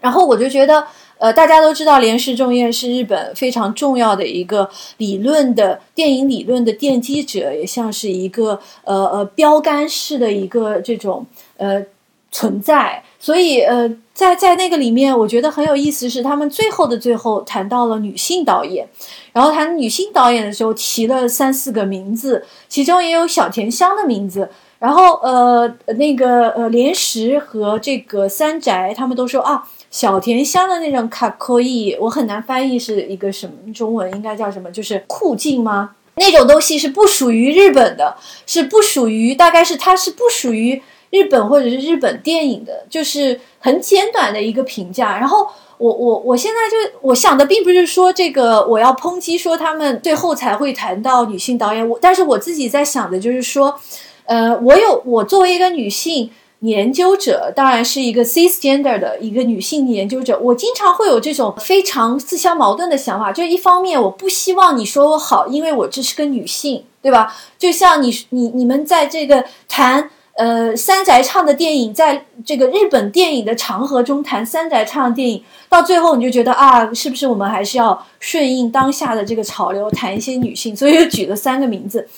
[0.00, 0.86] 然后我就觉得，
[1.18, 11.26] 呃，大家都知道莲石重彦是日本非常重要的一个理论的电影理论的奠基者，也像是一个呃呃标杆式的一个这种
[11.62, 11.82] 呃
[12.30, 13.96] 存在，所以呃。
[14.14, 18.86] 在在那个里面，我觉得很有意思，是他们最后的最后谈到了女性导演，
[19.32, 24.50] 然后谈女性导演的时候提了三四个名字，其中也有小田香的名字。
[24.78, 25.66] 然后呃
[25.96, 35.96] 那个呃莲石和这个三宅他们都说啊，小田香的那种卡可以，我很难翻译是一个什么中文应该叫什么，就是酷劲吗？
[36.16, 38.14] 那种东西是不属于日本的，
[38.46, 40.82] 是不属于，大概是它是不属于。
[41.12, 45.18] 日本或者是日本电影的，就是很简短的一个评价。
[45.18, 51.86] 然后我我我现在就我想的并不是说这个我要抨击说他们最后才会谈到女性导演。
[51.86, 53.78] 我但是我自己在想的就是说，
[54.24, 56.30] 呃，我有我作为一个女性
[56.60, 63.30] 研究者，当然是一个 cisgender 的一个女性研究者，我经常会有这种非常自相矛盾的想法。
[63.30, 67.36] 就一方面，我不希望你说我好，因为我这是个女性，对吧？
[67.58, 70.08] 就像你你你们在这个谈。
[70.34, 80.74] 呃，三宅唱的电影，在这个日本电影的长河中谈三宅唱的电影，到最后你就觉得啊，是不是我们还是要顺应当下的这个潮流，谈一些女性？
[80.74, 82.08] 所以又举了三个名字。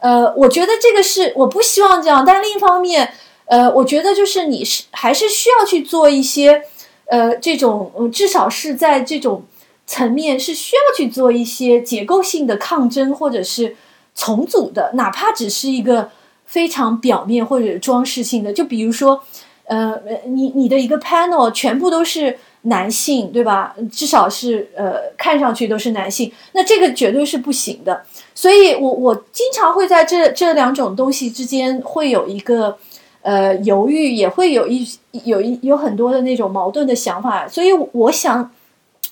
[0.00, 3.14] 呃，我觉得这个是我不希望这样，但另一方面，
[3.46, 6.64] 呃，我觉得就是你是还是需要去做一些，
[7.06, 9.44] 呃，这种至少是在这种
[9.86, 13.74] 层面是需要去做一些结构性的抗争或者是
[14.14, 16.10] 重组的，哪怕只是一个。
[16.52, 19.18] 非常表面或者装饰性的，就比如说，
[19.64, 23.74] 呃，你你的一个 panel 全部都是男性，对吧？
[23.90, 28.02] 至少是呃，看上去都是男性，那这个绝对是不行的。
[28.34, 32.76] 所以，我我经常会在这这两种东西之间会有一个
[33.22, 34.86] 呃犹豫，也会有一
[35.24, 37.48] 有一有很多的那种矛盾的想法。
[37.48, 38.50] 所以，我想，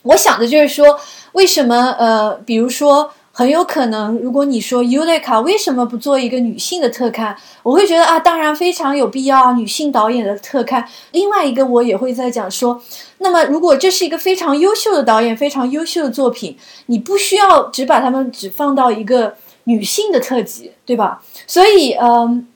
[0.03, 1.01] 我想的就是说，
[1.33, 3.11] 为什么呃，比如说。
[3.41, 10.87] 很有可能，如果你说 Uleka 为什么不做一个女性的特刊，我会觉得啊，当然非常有必要，女性导演的特刊。
[11.13, 12.83] 另外一个，我也会在讲说，
[13.17, 16.55] 那么如果这是一个非常优秀的导演，非常优秀的作品，
[16.85, 19.35] 你不需要只把他们只放到一个
[19.65, 21.23] 女性的特辑，对吧？
[21.47, 22.47] 所以，嗯，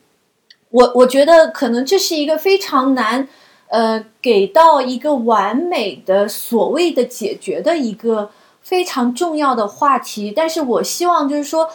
[0.68, 3.26] 我我觉得可能这是一个非常难，
[3.68, 8.30] 呃，给到一个完美的所谓的解决的一个。
[8.64, 11.68] 非常重要的话题，但是我希望就是说，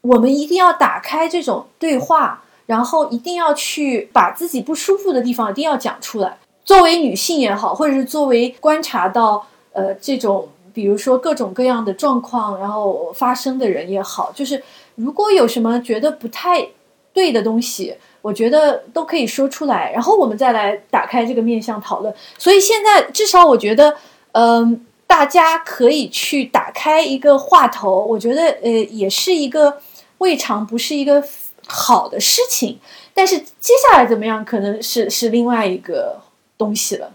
[0.00, 6.36] 我们一定要打开这种对话，然后一定要去把自己不舒服的地方一定要讲出来。
[6.64, 14.60] 作为女性也好，或者是作为观察到呃这种比如说各种各样的状况然后发生的人也好，就是
[14.96, 16.66] 如果有什么觉得不太
[17.12, 22.12] 对的东西，我觉得都可以说出来，然后我们再来打开这个面向讨论。
[22.36, 23.96] 所以现在至少我觉得，
[24.32, 24.84] 嗯。
[25.06, 29.78] 大家可以去打开一个话头，我觉得呃也是一个
[30.18, 31.22] 未尝不是一个
[31.66, 32.78] 好的事情，
[33.14, 36.20] 但是接下来怎么样，可能是是另外一个
[36.58, 37.12] 东西了。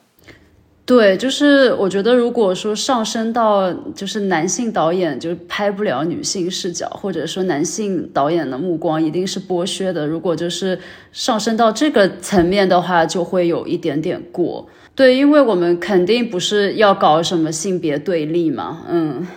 [0.84, 10.05] 对，就是我觉得，如果说上升到就是男性导演就拍不了女性视角，或者说男性导演的目光一定是剥削的。
[10.05, 10.77] 如果就是
[11.13, 14.68] 上升到这个层面的话，就会有一点点过。
[14.95, 19.27] 对，因为我们肯定不是要搞什么性别对立嘛，嗯。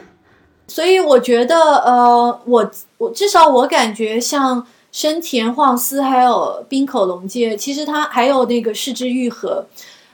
[0.67, 9.67] 所以我觉得，呃，我我至少我感觉像深田晃司还有滨口龙介，其实他还有那个市之愈合。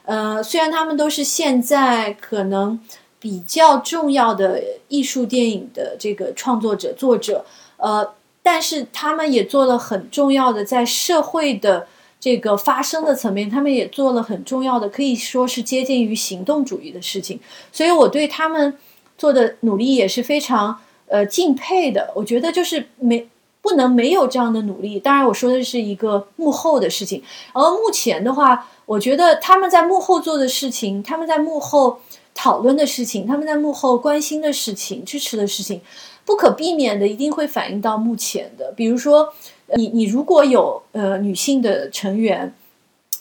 [0.04, 2.80] 呃，虽然他们都是现在可能
[3.20, 7.44] 比较重要的艺术电影的这个创作者、作者，
[7.76, 8.12] 呃，
[8.42, 11.86] 但是他们也做了很重要的在社会的
[12.20, 17.40] 这个发生的层面，他们也做了很重要的，可以说是接近于行动主义的事情。
[17.72, 18.76] 所以我对他们
[19.18, 20.78] 做的努力也是非常
[21.08, 22.12] 呃敬佩的。
[22.14, 23.26] 我觉得就是没
[23.62, 25.00] 不能没有这样的努力。
[25.00, 27.22] 当然，我说的是一个幕后的事情，
[27.54, 28.68] 而目前的话。
[28.90, 32.00] 我觉得他们在幕后做的事情，他们在幕后
[32.34, 35.80] 讨论的事情，他们在幕后关心的事情、支持的事情，
[36.24, 38.72] 不可避免的一定会反映到目前的。
[38.76, 39.32] 比如说，
[39.76, 42.54] 你你如果有呃女性的成员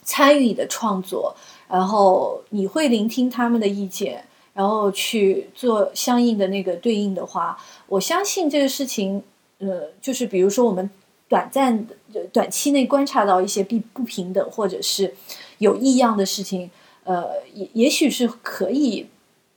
[0.04, 1.36] 参与你的创作，
[1.68, 7.58] 然后你会聆听他们的意见，然后去做相应的那个对应的话，
[7.88, 9.24] 我相信这个事情，
[9.60, 10.90] 呃，就是比如说我们
[11.28, 15.16] 短暂的短期内观察到一些不不平等，或者是。
[15.60, 16.72] 有异样的事情，
[17.04, 19.06] 呃，也也许是可以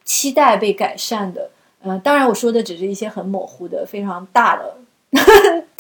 [0.02, 1.48] 期待被改善的，
[1.81, 4.78] 呃，当然我说的只是一些很模糊的、非常大的、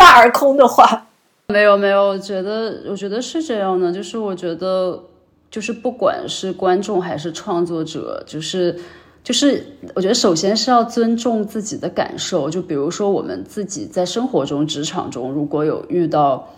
[0.02, 1.06] 大而空的话。
[1.46, 5.00] 没有没有，我觉得我觉得是这样的，就是我觉得
[5.48, 8.76] 就是不管是观众还是创作者，就是
[9.22, 9.64] 就是
[9.94, 16.48] 我觉得首先是要尊重自己的感受，就比如说我们自己在生活中、职场中如果有遇到。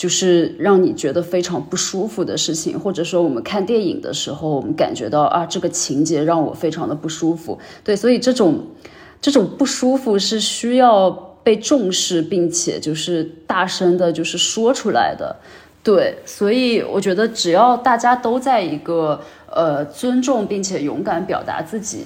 [0.00, 7.58] 就是让你觉得非常不舒服的事情，或者说我们看电影的时候，我们感觉到啊，这个情节让我非常的不舒服。
[7.84, 8.64] 对，所以这种
[9.20, 15.36] 这种不舒服是需要被重视，并且就是大声的，就是说出来的。
[15.82, 19.18] 对，所以我觉得只要大家都在一个
[19.50, 22.04] 呃尊重并且勇敢表达自己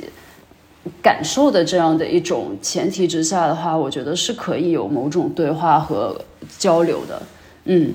[1.02, 6.16] 感受的这样的一种前提之下的话，我觉得是可以有某种对话和
[6.56, 7.20] 交流的。
[7.64, 7.94] 嗯，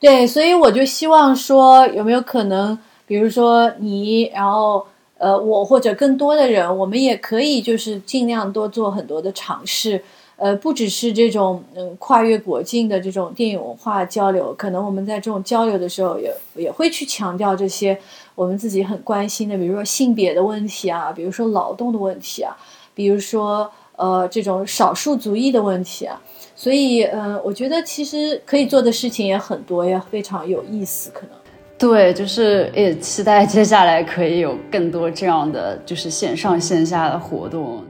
[0.00, 4.86] 对，所以我就希望说，有没有可能，比如说你，然后
[5.18, 10.02] 呃，我或者更多的人，我们也可以就是尽量多做很多的尝试，
[10.40, 17.96] 呃，不只是这种嗯跨越国境的这种电影文化交流，可能我们在这种交流的时候，也也会去强调这些
[18.34, 22.56] 我们自己很关心的，比如说性别的问题啊，比如说劳动的问题啊，
[22.94, 26.20] 比如说呃这种少数族裔的问题啊。
[26.56, 31.10] 所以，嗯，我觉得其实可以做的事情也很多，也非常有意思。
[31.14, 31.30] 可能，
[31.78, 37.82] 对，就是也期待接下来可以有更多这样的，就是线上线下的活动。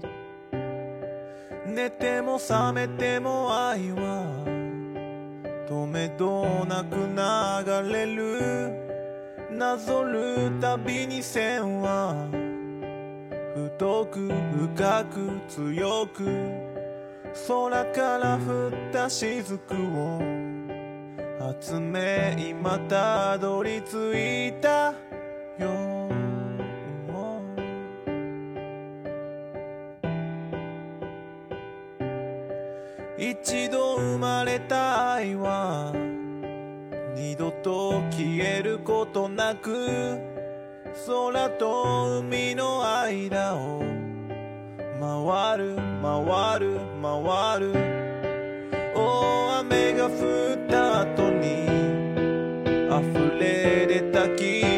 [1.70, 4.44] 寝ても覚めても愛は
[5.68, 8.90] 止めどなく流れる。
[9.60, 12.14] なぞるたびに線は
[13.54, 16.24] 太く深く強く
[17.46, 20.18] 空から降った雫を
[21.60, 24.14] 集め今たどり着
[24.48, 24.94] いた
[25.58, 25.99] よ。
[33.22, 35.92] 一度生まれた愛は
[37.14, 40.18] 二度と消えることなく
[41.06, 43.82] 空と海の間を
[44.98, 47.74] 回る回る回る。
[48.94, 51.66] 大雨が降った後に
[52.88, 54.69] 溢れ出た気